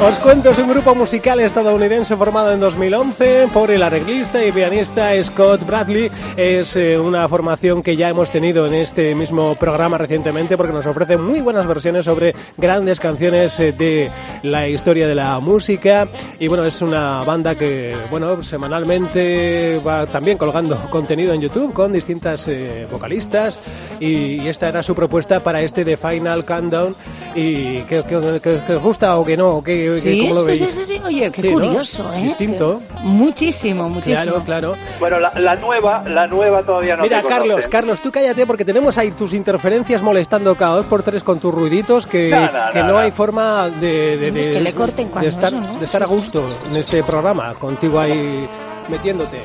Os 0.00 0.18
cuento, 0.18 0.50
es 0.50 0.58
un 0.58 0.68
grupo 0.68 0.96
musical 0.96 1.38
estadounidense 1.38 2.16
formado 2.16 2.52
en 2.52 2.58
2011 2.58 3.48
por 3.52 3.70
el 3.70 3.84
arreglista 3.84 4.44
y 4.44 4.50
pianista 4.50 5.10
Scott 5.22 5.64
Bradley. 5.64 6.10
Es 6.36 6.74
eh, 6.74 6.98
una 6.98 7.28
formación 7.28 7.84
que 7.84 7.96
ya 7.96 8.08
hemos 8.08 8.30
tenido 8.30 8.66
en 8.66 8.74
este 8.74 9.14
mismo 9.14 9.54
programa 9.54 9.98
recientemente 9.98 10.56
porque 10.56 10.72
nos 10.72 10.86
ofrece 10.86 11.16
muy 11.16 11.40
buenas 11.40 11.68
versiones 11.68 12.04
sobre 12.04 12.34
grandes 12.56 12.98
canciones 12.98 13.60
eh, 13.60 13.72
de 13.72 14.10
la 14.42 14.66
historia 14.66 15.06
de 15.06 15.14
la 15.14 15.38
música. 15.38 16.08
Y 16.40 16.48
bueno, 16.48 16.64
es 16.64 16.82
una 16.82 17.22
banda 17.22 17.54
que, 17.54 17.94
bueno, 18.10 18.42
semanalmente 18.42 19.80
va 19.86 20.06
también 20.06 20.36
colgando 20.36 20.76
contenido 20.90 21.32
en 21.32 21.42
YouTube 21.42 21.72
con 21.72 21.92
distintas 21.92 22.48
eh, 22.48 22.88
vocalistas. 22.90 23.60
Y, 24.00 24.32
esta 24.52 24.68
era 24.68 24.82
su 24.82 24.94
propuesta 24.94 25.40
para 25.40 25.62
este 25.62 25.84
The 25.84 25.96
Final 25.96 26.44
Countdown. 26.44 26.96
¿Y 27.34 27.82
que 27.82 28.00
os 28.00 28.82
gusta 28.82 29.16
o 29.16 29.24
que 29.24 29.36
no? 29.36 29.56
¿O 29.56 29.62
que, 29.62 29.91
que- 29.96 30.00
Sí, 30.12 30.20
¿Cómo 30.22 30.34
lo 30.34 30.40
sí, 30.42 30.46
veis? 30.48 30.58
sí, 30.60 30.66
sí, 30.72 30.84
sí, 30.86 31.00
oye, 31.04 31.30
qué 31.32 31.40
Sí, 31.40 31.48
¿no? 31.48 31.52
curioso, 31.54 32.12
¿eh? 32.12 32.22
Distinto. 32.22 32.80
Muchísimo, 33.02 33.88
muchísimo. 33.88 34.16
Claro, 34.22 34.42
claro. 34.44 34.72
Bueno, 35.00 35.18
la, 35.20 35.32
la 35.38 35.56
nueva, 35.56 36.04
la 36.06 36.26
nueva 36.26 36.62
todavía 36.62 36.96
no 36.96 37.02
Mira, 37.02 37.18
se 37.18 37.22
conoce. 37.24 37.38
Carlos, 37.40 37.68
Carlos, 37.68 38.00
tú 38.00 38.10
cállate 38.12 38.46
porque 38.46 38.64
tenemos 38.64 38.96
ahí 38.98 39.10
tus 39.12 39.32
interferencias 39.34 40.02
molestando 40.02 40.54
cada 40.54 40.76
dos 40.76 40.86
por 40.86 41.02
tres 41.02 41.22
con 41.22 41.38
tus 41.40 41.52
ruiditos 41.54 42.06
que 42.06 42.30
No, 42.30 42.40
no, 42.40 42.72
que 42.72 42.78
no, 42.80 42.86
no 42.86 42.92
no. 42.94 42.98
hay 42.98 43.10
forma 43.10 43.68
de, 43.68 44.16
de, 44.18 44.28
Es 44.28 44.34
de- 44.46 44.52
que 44.52 44.60
le 44.60 44.72
corten 44.74 45.08
cuando 45.08 45.24
de 45.28 45.34
estar, 45.34 45.52
eso, 45.52 45.60
¿no? 45.62 45.78
de 45.78 45.84
estar 45.84 46.02
a 46.02 46.06
gusto 46.06 46.44
en 46.70 46.76
este 46.76 47.02
programa, 47.02 47.54
contigo 47.54 47.98
ahí 48.00 48.46
metiéndote. 48.88 49.40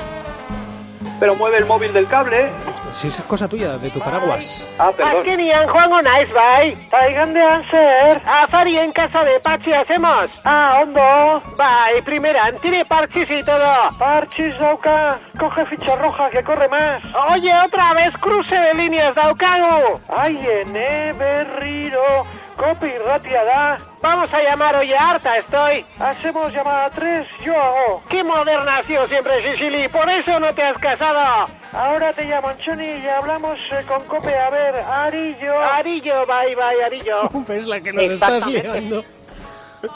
Pero 1.20 1.36
mueve 1.36 1.58
el 1.58 1.66
móvil 1.66 1.94
del 1.94 2.08
cable. 2.08 2.50
Si 2.94 3.08
es 3.08 3.22
cosa 3.24 3.48
tuya, 3.48 3.78
de 3.78 3.90
tu 3.90 4.00
paraguas. 4.00 4.68
Ah, 4.80 4.92
perdón. 4.96 5.18
Azkenian 5.18 5.68
joango 5.68 6.02
naiz 6.02 6.32
bai. 6.34 6.76
Ta 6.90 7.10
igandean 7.10 7.64
zer? 7.70 8.22
Afari 8.26 8.78
en 8.78 8.92
casa 8.92 9.24
de 9.24 9.40
Pachi 9.40 9.72
hacemos. 9.74 10.30
Ah, 10.44 10.80
ondo. 10.84 11.42
Bai, 11.58 12.02
primeran, 12.04 12.58
tiene 12.58 12.86
parchis 12.86 13.30
y 13.30 13.44
todo. 13.44 13.98
Parchis 14.00 14.58
dauka. 14.60 15.18
Coge 15.40 15.66
ficha 15.66 15.96
roja 15.96 16.30
que 16.30 16.44
corre 16.44 16.68
más. 16.70 17.04
Oye, 17.32 17.52
otra 17.66 17.94
vez 17.94 18.12
cruce 18.20 18.56
de 18.56 18.74
líneas 18.74 19.14
daukago. 19.16 20.00
Ai, 20.10 20.36
ene 20.38 21.14
berriro. 21.14 22.26
Kopi 22.58 22.88
irratia 22.88 23.44
da. 23.44 23.78
Vamos 24.02 24.34
a 24.34 24.42
llamar, 24.42 24.76
oye, 24.76 24.96
harta 24.98 25.38
estoy. 25.38 25.86
Hacemos 26.00 26.52
llamada 26.52 26.90
3, 26.90 27.28
yo 27.46 27.54
hago. 27.54 28.02
¡Qué 28.10 28.24
moderna 28.24 28.78
has 28.78 28.86
sido 28.86 29.08
siempre, 29.08 29.34
Sicily! 29.44 29.88
Por 29.90 30.10
eso 30.10 30.40
no 30.40 30.54
te 30.54 30.64
has 30.64 30.78
casado. 30.80 31.48
Ahora 31.74 32.12
te 32.14 32.26
llamo 32.26 32.48
Anchoni 32.48 32.86
y 32.86 33.08
hablamos 33.08 33.58
eh, 33.72 33.84
con 33.88 34.04
Cope. 34.06 34.36
A 34.36 34.50
ver, 34.50 34.76
Arillo. 34.76 35.60
Arillo, 35.60 36.26
bye, 36.26 36.56
bye, 36.56 36.84
Arillo. 36.84 37.30
Es 37.54 37.66
la 37.68 37.80
que 37.80 37.94
nos 37.94 38.04
estás 38.06 38.46
liando. 38.48 39.04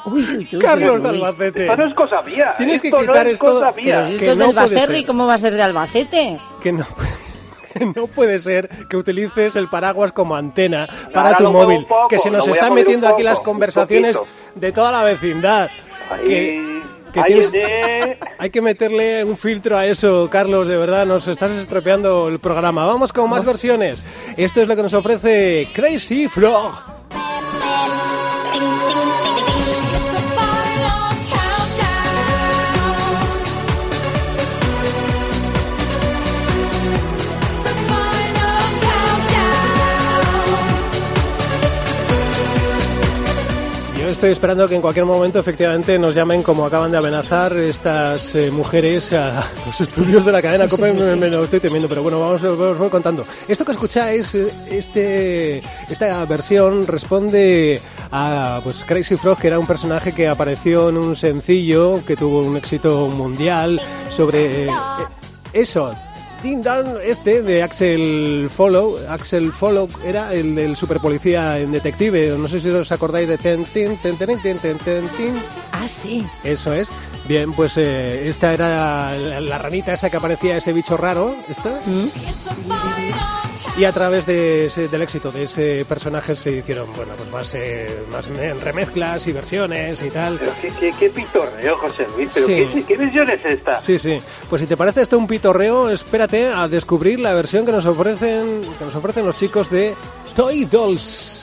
Uy, 0.06 0.22
uy, 0.24 0.50
uy, 0.54 0.60
Carlos 0.60 0.98
uy, 0.98 1.02
de. 1.02 1.10
Albacete. 1.10 1.62
Esto 1.64 1.76
no 1.78 1.88
es 1.88 1.96
cosa 1.96 2.22
mía. 2.22 2.54
Tienes 2.58 2.82
que 2.82 2.88
esto 2.90 3.00
quitar 3.00 3.16
no 3.16 3.22
es 3.24 3.34
esto- 3.34 3.46
cosa 3.46 3.72
Pero 3.72 3.84
mía. 3.84 4.04
Si 4.08 4.10
que 4.10 4.16
esto 4.26 4.32
es 4.32 4.38
no 4.38 4.46
del 4.46 4.54
puede 4.56 4.76
Baserri, 4.76 4.98
ser. 4.98 5.06
¿cómo 5.08 5.26
va 5.28 5.34
a 5.34 5.38
ser 5.40 5.54
de 5.54 5.64
Albacete? 5.64 6.38
Que 6.62 6.72
no, 6.72 6.86
que 6.86 7.31
no 7.96 8.08
puede 8.08 8.40
ser 8.40 8.70
que 8.90 8.98
utilices 8.98 9.56
el 9.56 9.68
paraguas 9.68 10.12
como 10.12 10.36
antena 10.36 10.88
para 11.14 11.30
Ahora 11.30 11.38
tu 11.38 11.52
móvil. 11.52 11.86
poco, 11.86 12.08
que 12.08 12.20
se 12.20 12.30
nos 12.30 12.48
están 12.48 12.74
metiendo 12.74 13.08
aquí 13.08 13.24
las 13.24 13.40
conversaciones 13.40 14.18
de 14.56 14.72
toda 14.72 14.92
la 14.92 15.04
vecindad. 15.04 15.70
Ahí, 16.10 16.82
que 17.14 17.22
tienes- 17.22 17.52
hay 18.40 18.50
que 18.50 18.62
meterle 18.62 19.24
un 19.24 19.38
filtro 19.38 19.78
a 19.78 19.86
eso, 19.86 20.30
Carlos, 20.30 20.68
de 20.68 20.78
verdad, 20.78 21.06
nos 21.06 21.28
estás 21.28 21.52
estropeando 21.52 22.28
el 22.28 22.40
programa. 22.40 22.86
Vamos 22.86 23.12
con 23.14 23.30
más 23.30 23.46
versiones. 23.46 24.04
Esto 24.38 24.62
es 24.62 24.68
lo 24.68 24.76
que 24.76 24.84
nos 24.84 24.94
ofrece 24.94 25.68
Crazy 25.74 26.28
Frog. 26.28 26.72
Estoy 44.12 44.32
esperando 44.32 44.68
que 44.68 44.76
en 44.76 44.82
cualquier 44.82 45.06
momento 45.06 45.40
efectivamente 45.40 45.98
nos 45.98 46.14
llamen 46.14 46.44
como 46.44 46.66
acaban 46.66 46.92
de 46.92 46.98
amenazar 46.98 47.56
estas 47.58 48.36
eh, 48.36 48.52
mujeres 48.52 49.14
a 49.14 49.44
los 49.66 49.80
estudios 49.82 50.26
de 50.26 50.32
la 50.32 50.42
cadena 50.42 50.68
Cope. 50.68 50.94
Me, 50.94 51.16
me 51.16 51.28
lo 51.28 51.46
estoy 51.46 51.60
temiendo, 51.60 51.88
pero 51.88 52.04
bueno, 52.04 52.20
vamos, 52.20 52.44
os 52.44 52.78
voy 52.78 52.90
contando. 52.90 53.26
Esto 53.48 53.66
que 53.66 53.72
escucháis, 53.72 54.36
eh, 54.36 54.52
este, 54.70 55.62
esta 55.90 56.26
versión 56.26 56.86
responde 56.86 57.82
a 58.12 58.60
pues, 58.64 58.84
Crazy 58.86 59.16
Frog, 59.16 59.38
que 59.38 59.48
era 59.48 59.60
un 59.60 59.68
personaje 59.68 60.14
que 60.14 60.28
apareció 60.28 60.90
en 60.90 60.98
un 60.98 61.16
sencillo 61.16 62.04
que 62.06 62.16
tuvo 62.16 62.40
un 62.40 62.58
éxito 62.58 63.08
mundial 63.08 63.80
sobre 64.10 64.66
eh, 64.66 64.70
eso. 65.54 65.94
Ding 66.44 66.62
Dong, 66.64 66.98
este 67.04 67.44
de 67.44 67.62
Axel 67.62 68.50
Follow, 68.50 68.98
Axel 69.10 69.52
Follow 69.52 69.88
era 70.04 70.34
el 70.34 70.56
del 70.56 70.76
superpolicía 70.76 71.60
en 71.60 71.72
detective, 71.72 72.36
no 72.38 72.48
sé 72.48 72.60
si 72.60 72.70
os 72.70 72.92
acordáis 72.92 73.28
de 73.28 73.38
ten, 73.38 73.64
tin, 73.66 73.98
ten, 73.98 74.18
ten, 74.18 74.42
ten, 74.42 74.58
ten, 74.58 74.78
ten, 74.80 75.08
tin. 75.10 75.36
Ah, 75.72 75.88
sí. 75.88 76.26
Eso 76.44 76.74
es. 76.74 76.90
Bien, 77.28 77.54
pues 77.54 77.78
eh, 77.78 78.28
esta 78.28 78.54
era 78.54 79.16
la, 79.16 79.40
la 79.40 79.58
ranita 79.60 79.94
esa 79.94 80.10
que 80.10 80.18
aparecía, 80.18 80.58
ese 80.58 80.74
bicho 80.74 80.98
raro. 80.98 81.36
¿Esta? 81.48 81.80
Y 83.78 83.86
a 83.86 83.92
través 83.92 84.26
de 84.26 84.66
ese- 84.66 84.88
del 84.90 85.02
éxito 85.02 85.32
de 85.32 85.44
ese 85.44 85.86
personaje 85.86 86.36
se 86.36 86.52
hicieron, 86.52 86.92
bueno, 86.94 87.14
pues 87.18 87.32
más, 87.32 87.54
eh, 87.54 88.04
más 88.12 88.28
me- 88.30 88.54
remezclas 88.54 89.26
y 89.28 89.32
versiones 89.32 90.02
y 90.04 90.10
tal. 90.10 90.38
Pero 90.40 90.52
qué, 90.62 90.70
qué, 90.80 90.92
qué 91.00 91.10
pitorreo, 91.10 91.78
José 91.78 92.06
Luis. 92.16 92.32
¿Pero 92.34 92.48
Sí. 92.48 92.54
qué, 92.74 92.84
qué 92.84 92.98
versión 92.98 93.30
es 93.30 93.46
esta? 93.46 93.80
Sí, 93.80 93.98
sí. 93.98 94.20
Pues 94.50 94.62
si 94.62 94.68
te 94.68 94.76
parece 94.78 95.02
esto 95.02 95.18
un 95.18 95.28
pitorreo, 95.28 95.90
espérate 95.90 96.48
a 96.48 96.68
descubrir 96.68 97.20
la 97.20 97.34
versión 97.34 97.66
que 97.66 97.72
nos 97.72 97.86
ofrecen, 97.86 98.62
que 98.78 98.86
nos 98.86 98.96
ofrecen 98.96 99.26
los 99.26 99.38
chicos 99.38 99.70
de 99.70 99.94
Toy 100.36 100.66
Dolls. 100.66 101.42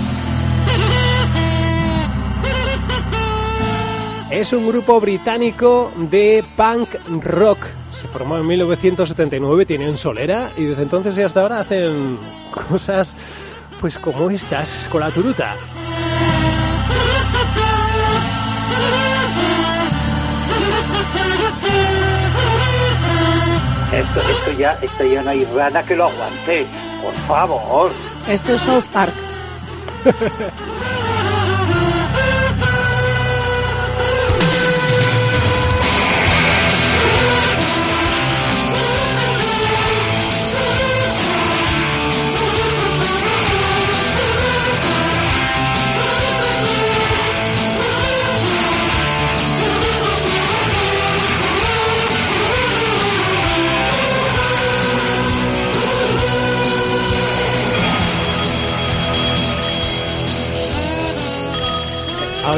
Es 4.30 4.52
un 4.52 4.68
grupo 4.68 5.00
británico 5.00 5.90
de 5.96 6.44
punk 6.56 6.88
rock. 7.24 7.58
Se 8.00 8.06
formó 8.06 8.38
en 8.38 8.46
1979, 8.46 9.66
tienen 9.66 9.98
solera 9.98 10.50
y 10.56 10.64
desde 10.64 10.82
entonces 10.82 11.16
y 11.18 11.22
hasta 11.22 11.42
ahora 11.42 11.60
hacen 11.60 12.16
cosas 12.70 13.14
pues 13.80 13.98
como 13.98 14.30
estas 14.30 14.86
con 14.90 15.00
la 15.00 15.10
turuta. 15.10 15.54
Esto, 23.92 24.20
esto, 24.20 24.58
ya, 24.58 24.78
esto 24.80 25.04
ya 25.04 25.22
no 25.22 25.30
hay 25.30 25.44
rana 25.44 25.82
que 25.82 25.96
lo 25.96 26.04
aguante. 26.04 26.66
Por 27.02 27.14
favor. 27.26 27.90
Esto 28.28 28.52
es 28.52 28.60
South 28.60 28.84
Park. 28.92 29.12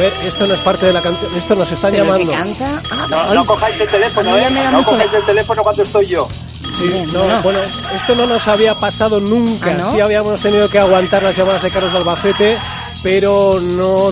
ver, 0.00 0.12
esto 0.24 0.46
no 0.46 0.54
es 0.54 0.60
parte 0.60 0.86
de 0.86 0.92
la 0.92 1.00
canción, 1.02 1.30
esto 1.34 1.54
nos 1.54 1.70
están 1.70 1.92
Pero 1.92 2.04
llamando. 2.04 2.32
canta. 2.32 2.82
Ah, 2.90 3.30
No, 3.34 3.46
cojáis 3.46 3.80
el 3.80 3.88
teléfono, 3.88 4.36
¿eh? 4.36 4.50
me 4.50 4.60
da 4.62 4.70
No 4.70 4.78
mucho- 4.78 4.90
cojáis 4.90 5.12
el 5.14 5.24
teléfono 5.24 5.62
cuando 5.62 5.82
estoy 5.82 6.06
yo. 6.06 6.28
Sí, 6.78 6.88
Bien, 6.88 7.12
no, 7.12 7.26
no. 7.28 7.42
bueno, 7.42 7.60
esto 7.62 8.14
no 8.14 8.26
nos 8.26 8.46
había 8.48 8.74
pasado 8.74 9.20
nunca. 9.20 9.70
¿Ah, 9.72 9.74
no? 9.74 9.92
Sí 9.92 10.00
habíamos 10.00 10.40
tenido 10.40 10.68
que 10.68 10.78
aguantar 10.78 11.22
las 11.22 11.36
llamadas 11.36 11.62
de 11.62 11.70
Carlos 11.70 11.92
de 11.92 11.98
Albacete, 11.98 12.58
pero 13.02 13.58
no. 13.60 14.10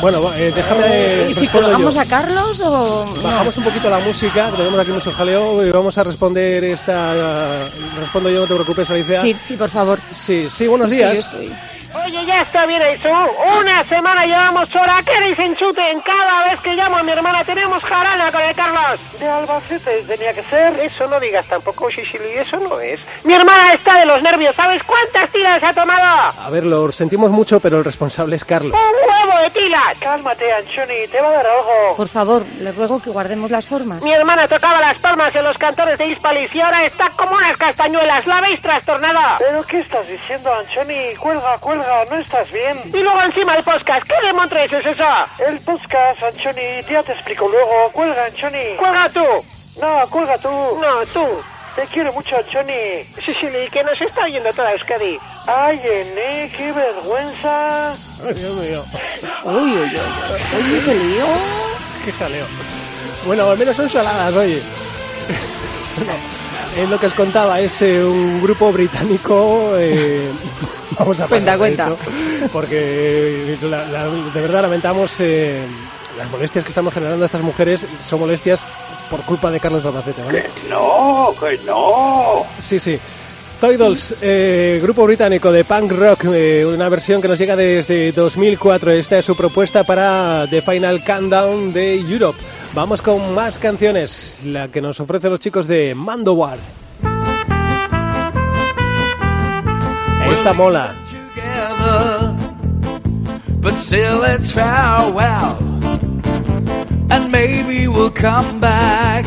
Bueno, 0.00 0.18
eh, 0.34 0.52
déjame. 0.54 1.30
¿Y 1.30 1.34
si 1.34 1.46
colgamos 1.46 1.94
yo. 1.94 2.00
a 2.00 2.04
Carlos 2.06 2.58
o.? 2.60 3.12
no? 3.14 3.22
Bajamos 3.22 3.56
un 3.56 3.64
poquito 3.64 3.88
la 3.88 3.98
música, 4.00 4.50
tenemos 4.56 4.78
aquí 4.80 4.90
mucho 4.90 5.12
jaleo 5.12 5.64
y 5.64 5.70
vamos 5.70 5.96
a 5.96 6.02
responder 6.02 6.64
esta. 6.64 7.68
Respondo 8.00 8.28
yo, 8.30 8.40
no 8.40 8.46
te 8.46 8.54
preocupes, 8.54 8.90
Alicia. 8.90 9.20
Sí, 9.20 9.36
sí, 9.46 9.54
por 9.54 9.70
favor. 9.70 10.00
Sí, 10.10 10.48
sí, 10.50 10.66
buenos 10.66 10.90
días. 10.90 11.18
estoy- 11.18 11.52
Oye, 11.94 12.24
ya 12.26 12.42
está 12.42 12.66
bien 12.66 12.82
eso. 12.82 13.08
Una 13.60 13.84
semana 13.84 14.24
llevamos 14.24 14.74
hora. 14.74 15.02
¿Queréis 15.04 15.38
enchuten? 15.38 16.00
Cada 16.00 16.44
vez 16.44 16.60
que 16.60 16.74
llamo 16.74 16.96
a 16.96 17.02
mi 17.02 17.12
hermana 17.12 17.44
tenemos 17.44 17.82
jarana 17.82 18.30
con 18.32 18.40
el 18.40 18.54
Carlos. 18.54 19.00
De 19.18 19.28
Albacete 19.28 20.02
tenía 20.02 20.32
que 20.32 20.42
ser. 20.42 20.78
Eso 20.80 21.06
no 21.08 21.20
digas 21.20 21.46
tampoco, 21.46 21.90
Sicily. 21.90 22.30
Eso 22.38 22.58
no 22.58 22.80
es. 22.80 23.00
Mi 23.24 23.34
hermana 23.34 23.74
está 23.74 23.98
de 23.98 24.06
los 24.06 24.22
nervios. 24.22 24.56
¿Sabes 24.56 24.82
cuántas 24.84 25.30
tiras 25.30 25.62
ha 25.62 25.74
tomado? 25.74 26.32
A 26.40 26.50
ver, 26.50 26.64
lo 26.64 26.90
sentimos 26.92 27.30
mucho, 27.30 27.60
pero 27.60 27.78
el 27.78 27.84
responsable 27.84 28.36
es 28.36 28.44
Carlos. 28.44 28.72
¡Un 28.72 29.10
huevo 29.10 29.21
de 29.42 29.50
tilas! 29.50 29.98
Cálmate, 30.00 30.52
Anchoni. 30.52 31.06
Te 31.10 31.20
va 31.20 31.28
a 31.28 31.32
dar 31.32 31.46
algo. 31.46 31.96
Por 31.96 32.08
favor, 32.08 32.44
le 32.60 32.72
ruego 32.72 33.02
que 33.02 33.10
guardemos 33.10 33.50
las 33.50 33.66
formas. 33.66 34.02
Mi 34.02 34.12
hermana 34.12 34.46
tocaba 34.48 34.80
las 34.80 34.98
palmas 34.98 35.34
en 35.34 35.44
los 35.44 35.58
cantores 35.58 35.98
de 35.98 36.06
Hispalis 36.06 36.54
y 36.54 36.60
ahora 36.60 36.84
está 36.84 37.10
como 37.10 37.36
unas 37.36 37.56
castañuelas. 37.56 38.26
¿La 38.26 38.40
veis 38.40 38.60
trastornada? 38.62 39.36
¿Pero 39.38 39.66
qué 39.66 39.80
estás 39.80 40.06
diciendo, 40.08 40.52
Anchoni? 40.54 41.14
Cuelga, 41.16 41.58
cuelga, 41.58 42.04
no 42.10 42.16
estás 42.18 42.50
bien. 42.52 42.76
Y 42.92 43.02
luego 43.02 43.20
encima 43.22 43.56
el 43.56 43.64
podcast. 43.64 44.06
¿Qué 44.06 44.26
demontres 44.26 44.72
es 44.72 44.86
eso? 44.86 45.04
El 45.44 45.58
podcast, 45.60 46.22
Anchoni. 46.22 46.82
Ya 46.88 47.02
te 47.02 47.12
explico 47.12 47.48
luego. 47.48 47.90
Cuelga, 47.92 48.24
Anchoni. 48.26 48.76
¡Cuelga 48.78 49.08
tú! 49.08 49.26
No, 49.80 49.98
cuelga 50.10 50.38
tú. 50.38 50.48
No, 50.48 51.06
tú. 51.12 51.26
Te 51.74 51.86
quiero 51.86 52.12
mucho, 52.12 52.36
Anchoni. 52.36 53.04
Sicily, 53.24 53.68
que 53.70 53.82
nos 53.82 54.00
está 54.00 54.24
oyendo 54.24 54.52
toda 54.52 54.72
Euskadi. 54.72 55.18
Ay, 55.46 55.80
Ené, 55.84 56.50
qué 56.56 56.72
vergüenza. 56.72 57.90
Ay, 57.92 58.34
Dios 58.34 58.54
mío. 58.56 58.84
Uy, 59.44 59.72
uy, 59.72 60.80
qué 60.84 60.94
lío. 60.94 61.26
Qué 62.04 62.12
jaleo. 62.12 62.46
Bueno, 63.26 63.50
al 63.50 63.58
menos 63.58 63.76
son 63.76 63.88
saladas, 63.88 64.34
oye. 64.34 64.60
Bueno, 65.96 66.12
en 66.76 66.90
lo 66.90 66.98
que 66.98 67.06
os 67.06 67.14
contaba, 67.14 67.60
es 67.60 67.82
eh, 67.82 68.02
un 68.04 68.40
grupo 68.42 68.72
británico. 68.72 69.72
eh, 69.76 70.30
vamos 70.98 71.20
a 71.20 71.26
Cuenta, 71.26 71.58
cuenta. 71.58 71.88
esto, 71.88 71.98
porque 72.52 73.52
eh, 73.52 73.58
la- 73.62 73.84
la- 73.86 74.06
de 74.08 74.40
verdad 74.40 74.62
lamentamos 74.62 75.12
eh, 75.18 75.62
las 76.16 76.30
molestias 76.30 76.64
que 76.64 76.70
estamos 76.70 76.94
generando 76.94 77.24
a 77.24 77.26
estas 77.26 77.42
mujeres. 77.42 77.84
Son 78.08 78.20
molestias 78.20 78.60
por 79.10 79.20
culpa 79.22 79.50
de 79.50 79.60
Carlos 79.60 79.84
Albacete, 79.84 80.22
¿vale? 80.22 80.48
No, 80.70 81.34
que 81.38 81.58
no. 81.66 82.46
Sí, 82.58 82.78
sí. 82.80 82.98
Toy 83.62 83.76
Dolls, 83.76 84.16
eh, 84.20 84.80
grupo 84.82 85.06
británico 85.06 85.52
de 85.52 85.62
punk 85.62 85.92
rock, 85.92 86.24
eh, 86.34 86.66
una 86.66 86.88
versión 86.88 87.22
que 87.22 87.28
nos 87.28 87.38
llega 87.38 87.54
desde 87.54 88.10
2004. 88.10 88.90
Esta 88.90 89.20
es 89.20 89.24
su 89.24 89.36
propuesta 89.36 89.84
para 89.84 90.48
The 90.50 90.62
Final 90.62 91.04
Countdown 91.04 91.72
de 91.72 91.94
Europe. 91.94 92.40
Vamos 92.74 93.00
con 93.00 93.32
más 93.32 93.60
canciones, 93.60 94.40
la 94.44 94.66
que 94.66 94.80
nos 94.80 94.98
ofrecen 94.98 95.30
los 95.30 95.38
chicos 95.38 95.68
de 95.68 95.94
Mandowar. 95.94 96.58
Esta 100.28 100.52
mola. 100.54 100.96
but 103.60 103.76
still 103.76 104.24
it's 104.24 104.50
farewell. 104.50 105.56
And 107.10 107.30
maybe 107.30 107.86
we'll 107.86 108.10
come 108.10 108.58
back 108.58 109.24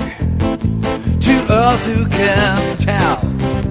to 1.22 1.46
Earth. 1.50 1.88
Who 1.88 2.06
can 2.10 2.76
tell? 2.76 3.65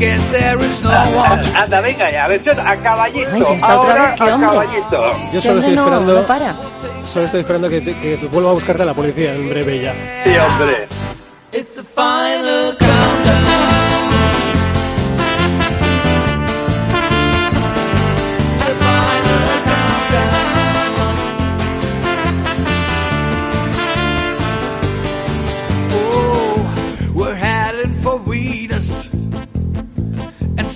Guess 0.00 0.30
there 0.32 0.56
is 0.64 0.82
no 0.82 0.90
one. 1.14 1.40
to- 1.40 1.52
Anda, 1.58 1.80
venga 1.82 2.10
ya, 2.10 2.26
versión 2.26 2.58
a 2.58 2.74
caballito. 2.76 3.30
Ay, 3.34 3.40
ya 3.42 3.52
está 3.54 3.78
otra 3.80 3.90
Ahora 3.92 4.02
vez, 4.10 4.20
¿qué 4.20 4.30
a 4.30 4.34
hombre? 4.34 4.48
caballito. 4.50 5.30
Yo 5.32 5.40
solo 5.42 5.58
estoy 5.60 5.74
no, 5.76 5.82
esperando, 5.84 6.14
no 6.14 6.22
para. 6.26 6.56
solo 7.04 7.24
estoy 7.26 7.40
esperando 7.40 7.68
que, 7.68 7.80
te- 7.82 7.94
que 8.00 8.16
vuelva 8.32 8.50
a 8.50 8.54
buscarte 8.54 8.82
a 8.82 8.86
la 8.86 8.94
policía 8.94 9.34
en 9.34 9.50
breve 9.50 9.80
ya. 9.82 9.92
Sí, 10.24 10.30
hombre. 10.38 10.88
It's 11.52 11.76
final 11.94 12.76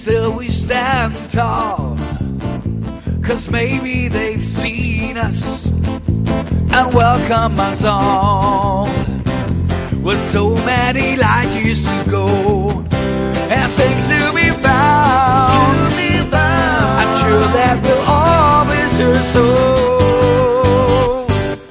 still 0.05 0.33
we 0.37 0.49
stand 0.49 1.31
tall. 1.31 1.97
Cause 3.23 3.49
maybe 3.49 4.09
they've 4.09 4.45
seen 4.45 5.17
us 5.17 5.65
and 5.71 6.93
welcome 6.93 7.59
us 7.59 7.83
all 7.85 8.85
with 10.03 10.23
so 10.27 10.57
many 10.57 11.17
light 11.17 11.51
years 11.55 11.87
to 11.87 12.05
go 12.11 12.29
and 13.49 13.73
things 13.73 14.09
to 14.09 14.33
be 14.35 14.51
found. 14.51 15.95
I'm 16.37 17.11
sure 17.23 17.47
that 17.57 17.81
we'll 17.83 18.05
all 18.07 18.65
miss 18.67 18.99
her 18.99 19.23
so. 19.33 19.84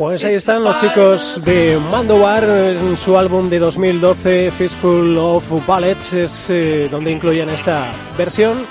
Pues 0.04 0.22
ahí 0.26 0.36
están 0.36 0.66
los 0.66 0.78
chicos 0.82 1.42
de 1.46 1.80
Mandowar 1.89 2.44
en 2.44 2.98
su 2.98 3.18
álbum 3.18 3.50
de 3.50 3.58
2012, 3.58 4.52
Fistful 4.52 5.18
of 5.18 5.50
Bullets, 5.66 6.12
es 6.12 6.50
eh, 6.50 6.89
donde 6.92 7.10
incluyen 7.10 7.50
esta 7.50 7.86
versión. 8.18 8.68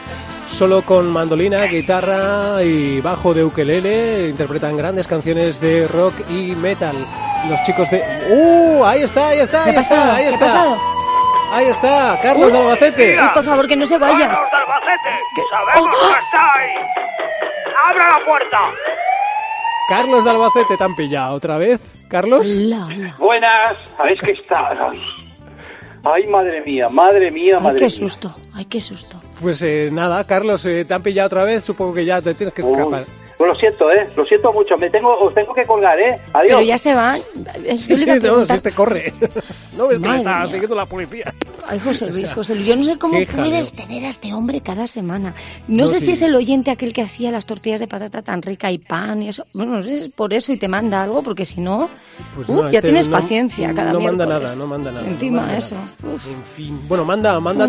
Solo 0.47 0.83
con 0.83 1.11
mandolina, 1.11 1.65
guitarra 1.65 2.63
y 2.63 3.01
bajo 3.01 3.33
de 3.33 3.45
ukelele 3.45 4.29
interpretan 4.29 4.77
grandes 4.77 5.07
canciones 5.09 5.59
de 5.59 5.89
rock 5.89 6.13
y 6.29 6.55
metal. 6.55 6.95
Los 7.49 7.63
chicos 7.63 7.91
de... 7.91 8.05
¡Uh! 8.29 8.85
Ahí 8.85 9.03
está, 9.03 9.29
ahí 9.29 9.39
está, 9.39 9.65
¿Qué 9.65 9.71
ahí 9.71 9.77
pasado? 9.77 10.03
está, 10.03 10.15
ahí 10.15 10.23
¿Qué 10.25 10.29
ha 10.29 10.33
está. 10.33 10.45
pasado? 10.47 10.79
Ahí 11.51 11.67
está, 11.67 12.21
Carlos 12.23 12.53
de 12.53 12.59
Albacete. 12.59 13.19
Ay, 13.19 13.29
por 13.33 13.45
favor, 13.45 13.67
que 13.67 13.77
no 13.77 13.87
se 13.87 13.97
vaya. 13.97 14.29
¡Carlos 14.29 14.51
de 14.51 14.57
Albacete! 14.59 15.19
¡Sabemos 15.51 15.97
que 15.97 16.13
estáis! 16.13 17.75
¡Abra 17.89 18.19
la 18.19 18.25
puerta! 18.27 18.59
Carlos 19.89 20.25
de 20.25 20.31
Albacete, 20.31 20.77
¿te 20.77 20.85
han 20.85 20.95
pillado 20.97 21.35
otra 21.35 21.59
vez? 21.59 21.81
¿Carlos? 22.09 22.47
La, 22.47 22.89
la. 22.89 23.15
Buenas, 23.19 23.77
¿sabéis 23.97 24.21
que 24.21 24.33
está? 24.33 24.69
Ay, 24.71 25.01
ay, 26.05 26.27
madre 26.29 26.63
mía, 26.65 26.89
madre 26.89 27.31
mía, 27.31 27.57
Ay, 27.59 27.63
madre 27.65 27.79
qué 27.79 27.85
mía. 27.87 27.91
susto. 27.91 28.35
Ay, 28.55 28.65
qué 28.67 28.81
susto. 28.81 29.21
Pues 29.41 29.63
eh, 29.63 29.89
nada, 29.93 30.25
Carlos, 30.27 30.65
eh, 30.67 30.85
te 30.85 30.95
han 30.95 31.03
pillado 31.03 31.27
otra 31.27 31.45
vez, 31.45 31.65
supongo 31.65 31.95
que 31.95 32.05
ya 32.05 32.21
te 32.23 32.35
tienes 32.35 32.55
que 32.55 32.63
escapar. 32.63 33.05
Pues 33.37 33.49
lo 33.49 33.55
siento, 33.57 33.91
¿eh? 33.91 34.09
Lo 34.15 34.25
siento 34.25 34.53
mucho. 34.53 34.77
Me 34.77 34.89
tengo, 34.89 35.19
os 35.19 35.35
tengo 35.35 35.53
que 35.53 35.67
colgar, 35.67 35.99
¿eh? 35.99 36.21
Adiós. 36.33 36.53
Pero 36.59 36.61
ya 36.63 36.79
se 36.79 36.95
va. 36.95 37.17
Sí, 37.77 37.97
sí, 37.97 38.07
no, 38.23 38.47
si 38.47 38.59
te 38.61 38.71
corre. 38.73 39.13
No 39.77 39.89
ves 39.89 39.99
que 40.01 40.09
le 40.09 40.17
está 40.19 40.47
siguiendo 40.49 40.75
la 40.75 40.87
policía. 40.87 41.35
Ay, 41.67 41.79
José 41.81 42.07
Luis, 42.07 42.33
José 42.35 42.55
Luis, 42.55 42.67
yo 42.67 42.77
no 42.77 42.85
sé 42.85 42.99
cómo 42.99 43.15
puedes 43.15 43.31
jaleo. 43.31 43.65
tener 43.71 44.05
a 44.05 44.09
este 44.09 44.35
hombre 44.35 44.61
cada 44.61 44.87
semana. 44.87 45.35
No, 45.69 45.85
No, 45.85 45.89
sé 45.89 46.01
sí. 46.01 46.07
si 46.07 46.13
es 46.13 46.23
el 46.23 46.35
oyente 46.35 46.71
aquel 46.71 46.93
que 46.93 47.03
hacía 47.03 47.31
las 47.31 47.47
tortillas 47.47 47.81
de 47.81 47.87
patata 47.89 48.21
tan 48.23 48.43
rica 48.43 48.71
y 48.71 48.79
pan 48.79 49.23
y 49.23 49.29
eso. 49.29 49.47
Bueno, 49.55 49.77
no 49.77 49.83
sé 49.83 49.89
si 49.99 50.05
es 50.05 50.09
por 50.11 50.35
eso 50.35 50.53
y 50.53 50.57
te 50.59 50.69
manda 50.69 51.03
algo, 51.03 51.23
porque 51.23 51.45
si 51.45 51.61
no, 51.61 51.89
Pues 52.35 52.49
uh, 52.49 52.55
no, 52.55 52.63
ya 52.71 52.79
este 52.79 52.89
tienes 52.89 53.09
no- 53.09 53.17
paciencia 53.17 53.73
cada 53.75 53.93
No 53.93 54.01
manda 54.01 54.27
miércoles. 54.27 54.51
nada, 54.53 54.57
no 54.57 54.67
manda 54.67 54.91
nada. 54.93 55.05
no 55.05 55.11
Encima 55.13 55.41
manda 55.43 55.57
eso. 55.57 55.75
nada. 55.75 55.93
En 56.29 56.45
fin. 56.45 56.81
Bueno, 56.89 57.05
manda, 57.05 57.41
manda, 57.41 57.69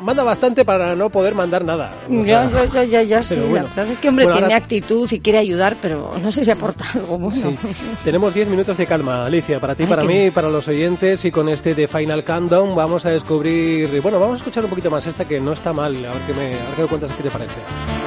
manda 0.00 0.22
bastante 0.24 0.64
para 0.64 0.94
no 0.94 1.10
poder 1.10 1.34
mandar 1.34 1.64
nada. 1.64 1.90
O 2.08 2.24
Ya, 2.24 2.48
sea, 2.50 2.64
ya, 2.66 2.84
ya, 2.84 2.84
ya, 2.84 3.02
ya, 3.02 3.22
sí. 3.24 3.40
bueno. 3.40 3.54
La 3.68 3.82
verdad 3.82 3.88
es 3.92 3.98
que 3.98 4.08
hombre 4.08 4.24
Bueno, 4.26 4.38
tiene 4.38 4.54
ahora- 4.54 4.64
actitud 4.64 5.10
y 5.12 5.20
quiere 5.20 5.38
ayudar, 5.38 5.76
pero 5.82 6.10
no 6.22 6.32
sé 6.32 6.44
si 6.44 6.50
aporta 6.50 6.84
algo 6.94 7.18
bueno. 7.18 7.30
Sí. 7.50 7.56
Tenemos 8.04 8.32
10 8.34 8.48
minutos 8.48 8.76
de 8.76 8.86
calma, 8.86 9.24
Alicia, 9.26 9.60
para 9.60 9.74
ti, 9.74 9.84
Ay, 9.84 9.88
para 9.88 10.02
mí, 10.04 10.14
bien. 10.14 10.32
para 10.32 10.48
los 10.48 10.66
oyentes 10.68 11.24
y 11.24 11.30
con 11.30 11.48
este 11.48 11.74
de 11.74 11.88
Final 11.88 12.24
Countdown 12.24 12.74
vamos 12.76 13.04
a 13.06 13.10
descubrir, 13.10 14.00
bueno, 14.00 14.18
vamos 14.20 14.34
a 14.34 14.38
escuchar 14.38 14.64
un 14.64 14.70
poquito 14.70 14.90
más 14.90 15.06
esta 15.06 15.26
que 15.26 15.40
no 15.40 15.52
está 15.52 15.72
mal, 15.72 15.94
a 16.04 16.12
ver 16.12 16.22
qué 16.26 16.32
me, 16.34 16.46
a 16.46 16.48
ver 16.66 16.74
qué 16.76 16.82
me 16.82 16.88
cuentas 16.88 17.10
qué 17.16 17.22
te 17.22 17.30
parece. 17.30 17.97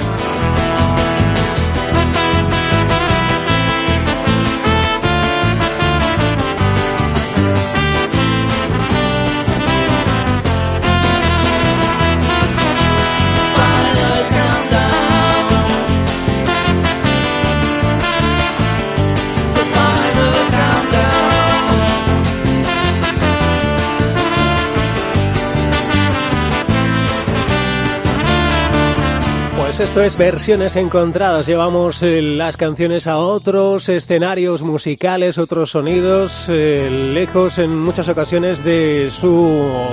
Esto 29.84 30.04
es 30.04 30.16
versiones 30.16 30.76
encontradas. 30.76 31.48
Llevamos 31.48 32.04
eh, 32.04 32.22
las 32.22 32.56
canciones 32.56 33.08
a 33.08 33.18
otros 33.18 33.90
escenarios 33.90 34.62
musicales, 34.62 35.40
otros 35.40 35.72
sonidos, 35.72 36.46
eh, 36.50 36.90
lejos 36.92 37.58
en 37.58 37.80
muchas 37.80 38.08
ocasiones 38.08 38.64
de 38.64 39.10
su 39.12 39.34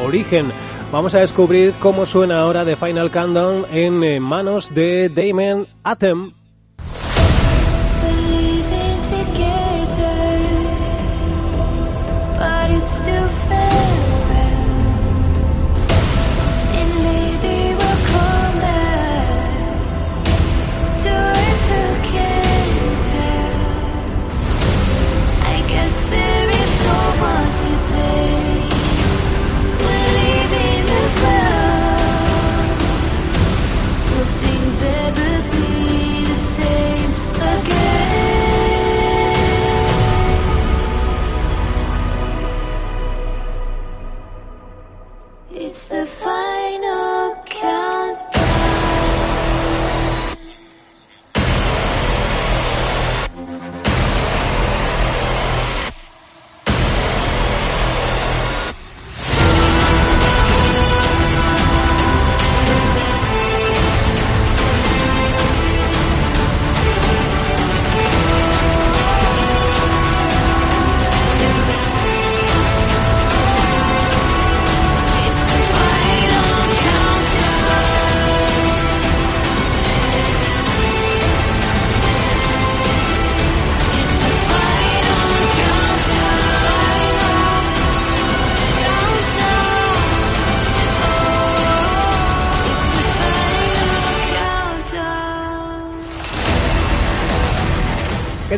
origen. 0.04 0.52
Vamos 0.92 1.14
a 1.14 1.20
descubrir 1.20 1.72
cómo 1.80 2.04
suena 2.04 2.40
ahora 2.40 2.66
The 2.66 2.76
Final 2.76 3.10
Countdown 3.10 3.64
en 3.72 4.04
eh, 4.04 4.20
manos 4.20 4.74
de 4.74 5.08
Damon 5.08 5.66
Atem. 5.84 6.32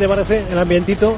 Te 0.00 0.08
parece 0.08 0.42
el 0.50 0.58
ambientito? 0.58 1.14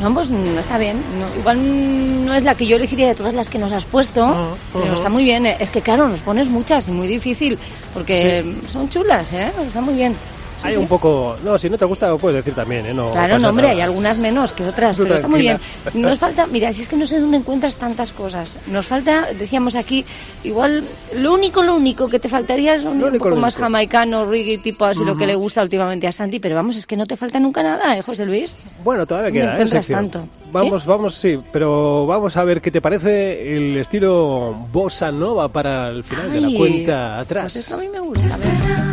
No, 0.00 0.12
pues 0.12 0.28
no 0.28 0.58
está 0.60 0.76
bien. 0.78 0.96
No, 1.18 1.40
igual 1.40 2.26
no 2.26 2.34
es 2.34 2.42
la 2.42 2.54
que 2.54 2.66
yo 2.66 2.76
elegiría 2.76 3.08
de 3.08 3.14
todas 3.14 3.32
las 3.32 3.48
que 3.48 3.58
nos 3.58 3.72
has 3.72 3.84
puesto, 3.84 4.24
Ah, 4.26 4.50
pero 4.72 4.94
está 4.94 5.08
muy 5.08 5.22
bien. 5.24 5.46
Es 5.46 5.70
que 5.70 5.80
claro, 5.80 6.08
nos 6.08 6.20
pones 6.20 6.48
muchas 6.48 6.88
y 6.88 6.90
muy 6.90 7.06
difícil, 7.06 7.58
porque 7.94 8.44
son 8.70 8.88
chulas, 8.90 9.32
¿eh? 9.32 9.50
Está 9.66 9.80
muy 9.80 9.94
bien. 9.94 10.14
Sí, 10.60 10.68
Hay 10.68 10.74
sí. 10.74 10.78
un 10.78 10.86
poco... 10.88 11.36
No, 11.44 11.58
si 11.58 11.68
no 11.68 11.76
te 11.78 11.84
gusta 11.84 12.08
lo 12.08 12.18
puedes 12.18 12.36
decir 12.36 12.54
también, 12.54 12.86
¿eh? 12.86 12.94
No 12.94 13.10
Claro, 13.12 13.38
no, 13.38 13.50
hombre, 13.50 13.64
nada. 13.64 13.74
hay 13.74 13.80
algunas 13.82 14.18
menos 14.18 14.52
que 14.52 14.64
otras, 14.64 14.96
Tú 14.96 15.02
pero 15.04 15.16
está 15.16 15.28
muy 15.28 15.40
bien. 15.40 15.58
Nos 15.94 16.18
falta, 16.18 16.46
mira, 16.46 16.72
si 16.72 16.82
es 16.82 16.88
que 16.88 16.96
no 16.96 17.06
sé 17.06 17.20
dónde 17.20 17.36
encuentras 17.38 17.76
tantas 17.76 18.12
cosas. 18.12 18.56
Nos 18.68 18.86
falta, 18.86 19.28
decíamos 19.38 19.76
aquí, 19.76 20.04
igual, 20.44 20.82
lo 21.14 21.34
único, 21.34 21.62
lo 21.62 21.74
único 21.76 22.08
que 22.08 22.18
te 22.18 22.28
faltaría 22.28 22.74
es 22.76 22.84
un, 22.84 22.98
Lo 22.98 23.04
un 23.06 23.10
único, 23.10 23.28
poco 23.28 23.40
más 23.40 23.56
jamaicano, 23.56 24.24
reggae, 24.26 24.58
tipo 24.58 24.84
así, 24.84 25.04
lo 25.04 25.16
que 25.16 25.26
le 25.26 25.34
gusta 25.34 25.62
últimamente 25.62 26.06
a 26.06 26.12
Santi, 26.12 26.38
pero 26.40 26.54
vamos, 26.54 26.76
es 26.76 26.86
que 26.86 26.96
no 26.96 27.06
te 27.06 27.16
falta 27.16 27.38
nunca 27.38 27.62
nada, 27.62 27.96
¿eh, 27.96 28.02
José 28.02 28.24
Luis? 28.24 28.56
Bueno, 28.82 29.06
todavía 29.06 29.28
¿Dónde 29.28 29.40
queda, 29.40 29.50
¿eh? 29.50 29.52
encuentras 29.54 29.86
tanto? 29.86 30.28
Vamos, 30.52 30.86
vamos, 30.86 31.14
sí, 31.14 31.38
pero 31.52 32.06
vamos 32.06 32.36
a 32.36 32.44
ver 32.44 32.60
qué 32.60 32.70
te 32.70 32.80
parece 32.80 33.56
el 33.56 33.76
estilo 33.76 34.54
bossa 34.72 35.10
nova 35.12 35.48
para 35.48 35.88
el 35.88 36.04
final 36.04 36.32
de 36.32 36.40
la 36.40 36.56
cuenta 36.56 37.18
atrás. 37.18 37.44
Pues 37.44 37.56
esto 37.56 37.74
a 37.74 37.78
mí 37.78 37.88
me 37.88 38.00
gusta, 38.00 38.34
a 38.34 38.38
ver. 38.38 38.85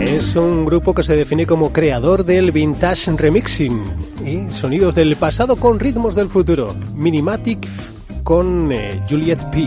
Es 0.00 0.36
un 0.36 0.64
grupo 0.64 0.94
que 0.94 1.02
se 1.02 1.16
define 1.16 1.44
como 1.44 1.72
creador 1.72 2.24
del 2.24 2.52
vintage 2.52 3.10
remixing 3.16 3.82
y 4.24 4.50
sonidos 4.50 4.94
del 4.94 5.16
pasado 5.16 5.56
con 5.56 5.80
ritmos 5.80 6.14
del 6.14 6.28
futuro. 6.28 6.74
Minimatic 6.94 7.68
con 8.22 8.70
eh, 8.70 9.02
Juliet 9.08 9.50
P. 9.50 9.66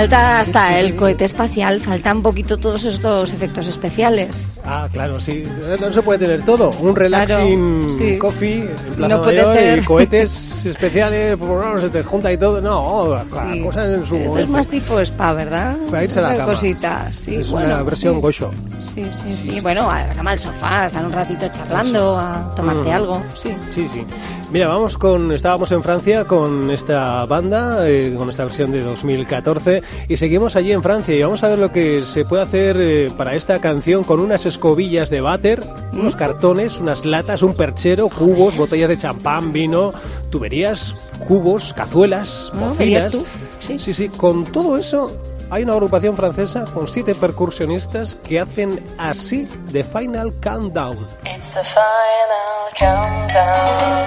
falta 0.00 0.40
hasta 0.40 0.78
el 0.78 0.96
cohete 0.96 1.24
espacial, 1.26 1.80
falta 1.80 2.12
un 2.14 2.22
poquito 2.22 2.56
todos 2.56 2.84
estos 2.84 3.32
efectos 3.32 3.66
especiales. 3.66 4.46
Ah, 4.64 4.88
claro, 4.90 5.20
sí. 5.20 5.44
No 5.80 5.92
se 5.92 6.00
puede 6.02 6.20
tener 6.20 6.42
todo. 6.44 6.70
Un 6.80 6.96
relaxing 6.96 7.82
Claro, 7.96 7.98
sí. 8.12 8.18
coffee 8.18 8.60
en 8.62 8.94
Plaza 8.96 9.14
No 9.16 9.22
puede 9.22 9.42
Mayor 9.42 9.56
ser. 9.56 9.78
y 9.78 9.84
cohetes 9.84 10.66
especiales, 10.66 11.36
pues, 11.36 11.80
se 11.80 11.90
te 11.90 12.02
junta 12.02 12.32
y 12.32 12.38
todo. 12.38 12.60
No, 12.60 13.14
cada 13.32 13.52
Sí. 13.52 13.60
cosa 13.62 13.84
en 13.86 14.06
su 14.06 14.16
Esto 14.16 14.38
es 14.38 14.48
más 14.48 14.68
tipo 14.68 15.00
spa, 15.00 15.32
¿verdad? 15.34 15.76
Para 15.90 16.04
irse 16.04 16.18
a 16.18 16.22
la 16.22 16.34
cama. 16.34 16.52
Cositas, 16.52 17.18
sí. 17.18 17.36
es 17.36 17.50
bueno, 17.50 17.66
una 17.74 17.82
versión 17.82 18.14
sí. 18.14 18.20
gocho. 18.20 18.50
Sí, 18.78 19.06
sí, 19.12 19.36
sí. 19.36 19.60
Bueno, 19.60 19.90
a 19.90 20.06
la 20.06 20.14
cama 20.14 20.30
al 20.32 20.38
sofá, 20.38 20.86
estar 20.86 21.04
un 21.04 21.12
ratito 21.12 21.46
charlando, 21.48 22.16
a 22.18 22.52
tomarte 22.56 22.88
Mm. 22.88 22.92
algo, 22.94 23.22
sí. 23.36 23.54
Sí, 23.74 23.86
sí. 23.92 24.04
Mira, 24.52 24.66
vamos 24.66 24.98
con. 24.98 25.30
Estábamos 25.30 25.70
en 25.70 25.80
Francia 25.80 26.24
con 26.24 26.72
esta 26.72 27.24
banda, 27.24 27.88
eh, 27.88 28.12
con 28.16 28.28
esta 28.28 28.44
versión 28.44 28.72
de 28.72 28.82
2014, 28.82 29.80
y 30.08 30.16
seguimos 30.16 30.56
allí 30.56 30.72
en 30.72 30.82
Francia 30.82 31.14
y 31.14 31.22
vamos 31.22 31.44
a 31.44 31.48
ver 31.48 31.60
lo 31.60 31.70
que 31.70 32.00
se 32.00 32.24
puede 32.24 32.42
hacer 32.42 32.76
eh, 32.80 33.12
para 33.16 33.36
esta 33.36 33.60
canción 33.60 34.02
con 34.02 34.18
unas 34.18 34.46
escobillas 34.46 35.08
de 35.08 35.20
váter, 35.20 35.62
unos 35.92 36.16
cartones, 36.16 36.78
unas 36.78 37.04
latas, 37.04 37.44
un 37.44 37.54
perchero, 37.54 38.08
cubos, 38.08 38.56
botellas 38.56 38.88
de 38.88 38.98
champán, 38.98 39.52
vino, 39.52 39.92
tuberías, 40.30 40.96
cubos, 41.28 41.72
cazuelas, 41.72 42.50
¿No? 42.52 42.74
¿Verías 42.74 43.12
tú? 43.12 43.24
Sí. 43.60 43.78
sí, 43.78 43.94
sí. 43.94 44.08
Con 44.08 44.42
todo 44.44 44.76
eso. 44.76 45.16
Hay 45.50 45.64
una 45.64 45.72
agrupación 45.72 46.16
francesa 46.16 46.64
con 46.64 46.86
siete 46.86 47.12
percusionistas 47.12 48.16
que 48.22 48.38
hacen 48.38 48.80
así 48.98 49.48
The 49.72 49.82
Final 49.82 50.32
Countdown. 50.40 51.06
It's 51.24 51.54
the 51.54 51.64
final 51.64 52.70
countdown. 52.78 54.04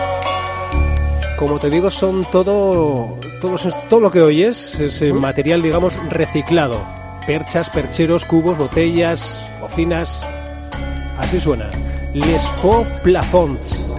Como 1.38 1.60
te 1.60 1.70
digo, 1.70 1.90
son 1.90 2.24
todo, 2.32 3.18
todo 3.90 4.00
lo 4.00 4.10
que 4.10 4.22
oyes 4.22 4.80
es 4.80 5.02
eh, 5.02 5.12
material, 5.12 5.62
digamos, 5.62 5.94
reciclado. 6.10 6.80
Perchas, 7.28 7.70
percheros, 7.70 8.24
cubos, 8.24 8.58
botellas, 8.58 9.44
bocinas. 9.60 10.26
Así 11.18 11.42
suena. 11.42 11.70
Les 12.14 12.42
Faux 12.62 12.88
Plafonds. 13.02 13.94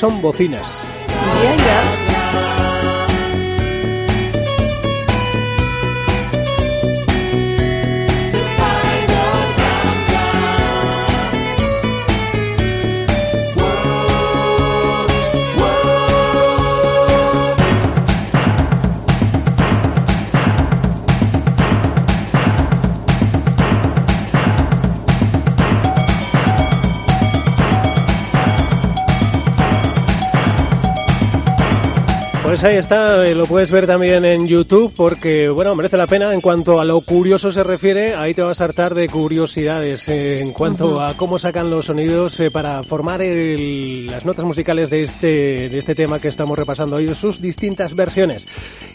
Son 0.00 0.22
bocinas. 0.22 0.86
Pues 32.60 32.72
ahí 32.74 32.78
está, 32.78 33.26
eh, 33.26 33.34
lo 33.34 33.46
puedes 33.46 33.70
ver 33.70 33.86
también 33.86 34.22
en 34.22 34.46
YouTube 34.46 34.92
porque, 34.94 35.48
bueno, 35.48 35.74
merece 35.74 35.96
la 35.96 36.06
pena. 36.06 36.34
En 36.34 36.42
cuanto 36.42 36.78
a 36.78 36.84
lo 36.84 37.00
curioso 37.00 37.50
se 37.50 37.64
refiere, 37.64 38.14
ahí 38.14 38.34
te 38.34 38.42
vas 38.42 38.60
a 38.60 38.64
hartar 38.64 38.94
de 38.94 39.08
curiosidades 39.08 40.06
eh, 40.08 40.40
en 40.40 40.52
cuanto 40.52 41.00
a 41.00 41.14
cómo 41.16 41.38
sacan 41.38 41.70
los 41.70 41.86
sonidos 41.86 42.38
eh, 42.38 42.50
para 42.50 42.82
formar 42.82 43.22
el- 43.22 44.08
las 44.08 44.26
notas 44.26 44.44
musicales 44.44 44.90
de 44.90 45.00
este, 45.00 45.70
de 45.70 45.78
este 45.78 45.94
tema 45.94 46.18
que 46.18 46.28
estamos 46.28 46.58
repasando 46.58 46.96
hoy, 46.96 47.08
sus 47.14 47.40
distintas 47.40 47.94
versiones. 47.94 48.46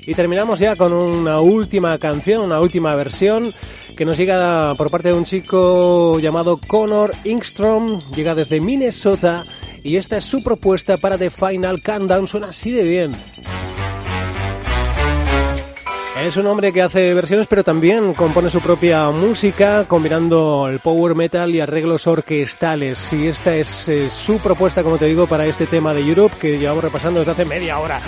Y 0.06 0.14
terminamos 0.14 0.60
ya 0.60 0.76
con 0.76 0.94
una 0.94 1.40
última 1.40 1.98
canción, 1.98 2.44
una 2.44 2.60
última 2.62 2.94
versión 2.94 3.52
que 3.98 4.06
nos 4.06 4.16
llega 4.16 4.76
por 4.76 4.92
parte 4.92 5.08
de 5.08 5.16
un 5.16 5.26
chico 5.26 6.20
llamado 6.20 6.60
Connor 6.68 7.14
Ingstrom, 7.24 8.00
llega 8.16 8.36
desde 8.36 8.60
Minnesota 8.62 9.44
y 9.86 9.98
esta 9.98 10.18
es 10.18 10.26
su 10.26 10.42
propuesta 10.42 10.98
para 10.98 11.16
The 11.16 11.30
Final 11.30 11.80
Countdown, 11.80 12.28
suena 12.28 12.48
así 12.48 12.72
de 12.72 12.84
bien. 12.86 13.12
Es 16.24 16.38
un 16.38 16.48
hombre 16.48 16.72
que 16.72 16.82
hace 16.82 17.14
versiones, 17.14 17.46
pero 17.46 17.64
también 17.64 18.14
compone 18.14 18.50
su 18.50 18.62
propia 18.62 19.10
música, 19.12 19.84
combinando 19.86 20.68
el 20.70 20.80
power 20.80 21.14
metal 21.14 21.54
y 21.54 21.60
arreglos 21.60 22.08
orquestales. 22.08 23.12
Y 23.12 23.28
esta 23.28 23.54
es 23.56 23.90
eh, 23.90 24.10
su 24.10 24.38
propuesta, 24.40 24.82
como 24.82 24.98
te 24.98 25.06
digo, 25.06 25.28
para 25.28 25.46
este 25.46 25.68
tema 25.68 25.94
de 25.94 26.02
Europe 26.02 26.36
que 26.40 26.58
llevamos 26.58 26.86
repasando 26.86 27.20
desde 27.20 27.34
hace 27.34 27.46
media 27.46 27.80
hora. 27.80 28.00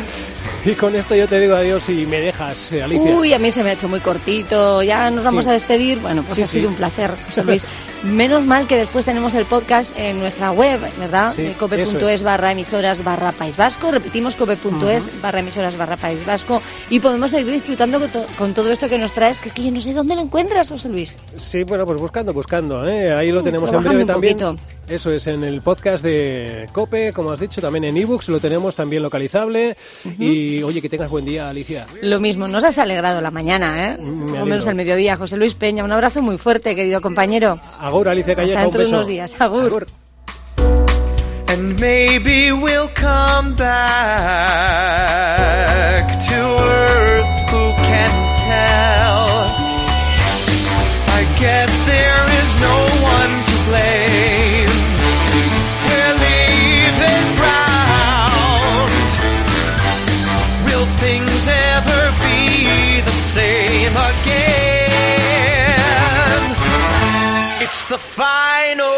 Y 0.65 0.72
con 0.72 0.96
esto 0.96 1.15
yo 1.15 1.28
te 1.28 1.39
digo 1.39 1.56
adiós 1.56 1.88
y 1.89 2.06
me 2.06 2.20
dejas, 2.22 2.72
eh, 2.72 2.82
Alicia. 2.82 3.13
Uy, 3.15 3.34
a 3.34 3.39
mí 3.39 3.52
se 3.52 3.62
me 3.63 3.72
ha 3.72 3.74
hecho 3.74 3.89
muy 3.89 4.00
cortito. 4.00 4.82
Ya 4.84 5.12
nos 5.12 5.24
vamos 5.26 5.43
Sí. 5.43 5.50
a 5.50 5.54
despedir. 5.54 6.00
Bueno, 6.00 6.24
pues 6.24 6.36
Sí, 6.36 6.41
ha 6.43 6.48
sido 6.48 6.63
sí. 6.63 6.67
un 6.70 6.76
placer, 6.76 7.12
José 7.28 7.43
Luis. 7.43 7.67
Menos 8.04 8.46
mal 8.46 8.67
que 8.67 8.76
después 8.78 9.06
tenemos 9.06 9.34
el 9.34 9.46
podcast 9.46 9.98
en 9.98 10.20
nuestra 10.20 10.52
web, 10.52 10.80
¿verdad? 11.00 11.38
Eh, 11.39 11.54
cope.es 11.60 11.93
es. 11.93 12.24
barra 12.24 12.52
emisoras 12.52 13.04
barra 13.04 13.32
País 13.32 13.58
Vasco. 13.58 13.91
Repetimos 13.91 14.36
cope.es 14.36 15.22
barra 15.22 15.39
emisoras 15.39 15.78
barra 15.78 15.98
País 15.98 16.26
Vasco. 16.26 16.62
Y 16.89 17.00
podemos 17.00 17.32
seguir 17.32 17.52
disfrutando 17.52 17.97
con, 18.00 18.10
to- 18.10 18.26
con 18.38 18.54
todo 18.54 18.72
esto 18.72 18.88
que 18.90 18.98
nos 18.98 19.14
traes, 19.14 19.40
que 19.42 19.50
es 19.50 19.56
que 19.56 19.64
yo 19.64 19.72
no 19.72 19.82
sé 19.82 19.94
dónde 19.94 20.16
lo 20.16 20.22
encuentras, 20.22 20.70
José 20.70 20.90
Luis. 20.90 21.18
Sí, 21.38 21.64
bueno, 21.64 21.86
pues 21.86 22.00
buscando, 22.00 22.34
buscando. 22.34 22.88
¿eh? 22.88 23.14
Ahí 23.14 23.32
lo 23.32 23.42
Mm, 23.42 23.46
tenemos 23.46 23.74
en 23.74 23.84
breve 23.84 24.06
también. 24.06 24.38
poquito. 24.38 24.56
Eso 24.88 25.12
es, 25.12 25.28
en 25.28 25.44
el 25.44 25.62
podcast 25.62 26.02
de 26.04 26.68
Cope, 26.72 27.12
como 27.12 27.32
has 27.32 27.40
dicho, 27.42 27.60
también 27.60 27.84
en 27.84 27.98
ebooks 27.98 28.30
lo 28.30 28.40
tenemos 28.40 28.74
también 28.76 29.04
localizable. 29.04 29.76
Y 30.18 30.64
oye, 30.64 30.82
que 30.82 30.88
tengas 30.90 31.10
buen 31.10 31.26
día, 31.26 31.50
Alicia. 31.50 31.86
Lo 32.02 32.20
mismo, 32.20 32.48
nos 32.48 32.64
has 32.64 32.78
alegrado 32.78 33.20
la 33.20 33.32
mañana, 33.32 33.88
¿eh? 33.92 33.98
Mm, 34.00 34.04
me 34.04 34.08
Por 34.08 34.20
lo 34.20 34.28
alegro. 34.30 34.46
menos 34.46 34.68
al 34.68 34.76
mediodía. 34.76 35.18
José 35.18 35.36
Luis 35.38 35.56
Peña, 35.56 35.84
un 35.84 35.92
abrazo 35.92 36.22
muy 36.22 36.38
fuerte, 36.38 36.74
querido 36.76 37.02
compañero. 37.02 37.60
Agur, 37.82 38.08
Alicia 38.08 38.36
Calleja, 38.36 38.62
Hasta 38.62 38.78
un 38.78 38.84
beso. 38.84 38.96
unos 38.96 39.08
días. 39.08 39.36
Agur. 39.42 39.88
And 41.50 41.80
maybe 41.80 42.52
we'll 42.52 42.90
come 42.94 43.56
back 43.58 43.78
who 48.08 48.13
can 48.13 48.36
tell? 48.36 49.28
I 51.20 51.22
guess 51.39 51.72
there 51.86 52.24
is 52.41 52.50
no 52.60 52.78
one 53.04 53.34
to 53.50 53.56
blame. 53.67 54.74
We're 55.88 56.15
leaving 56.28 57.28
ground. 57.39 58.91
Will 60.65 60.88
things 61.04 61.48
ever 61.48 62.02
be 62.24 63.02
the 63.02 63.12
same 63.12 63.96
again? 64.12 64.58
It's 67.62 67.86
the 67.86 67.98
final 67.98 68.96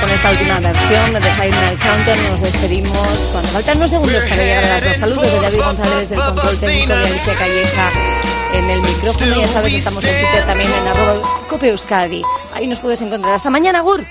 con 0.00 0.10
esta 0.10 0.30
última 0.30 0.58
versión 0.60 1.12
de 1.14 1.20
Final 1.20 1.78
Countdown 1.78 2.30
nos 2.30 2.40
despedimos 2.40 3.08
cuando 3.32 3.48
faltan 3.50 3.76
unos 3.76 3.90
segundos 3.90 4.22
para 4.22 4.36
llegar 4.36 4.64
a 4.64 4.68
las 4.68 4.84
dos 4.84 4.96
saludos 4.96 5.32
de 5.32 5.40
David 5.40 5.58
González 5.58 6.08
del 6.10 6.18
control 6.18 6.58
técnico 6.58 6.94
de 6.94 7.04
Alicia 7.04 7.34
Calleja 7.34 7.90
en 8.54 8.70
el 8.70 8.82
micrófono. 8.82 9.40
Ya 9.40 9.48
sabes, 9.48 9.74
estamos 9.74 10.04
en 10.04 10.20
Twitter 10.20 10.46
también 10.46 10.70
en 10.72 10.88
arroba 10.88 11.28
Cope 11.48 11.68
Euskadi. 11.68 12.22
Ahí 12.54 12.66
nos 12.66 12.78
puedes 12.78 13.00
encontrar. 13.02 13.34
Hasta 13.34 13.50
mañana, 13.50 13.80
Gur. 13.80 14.04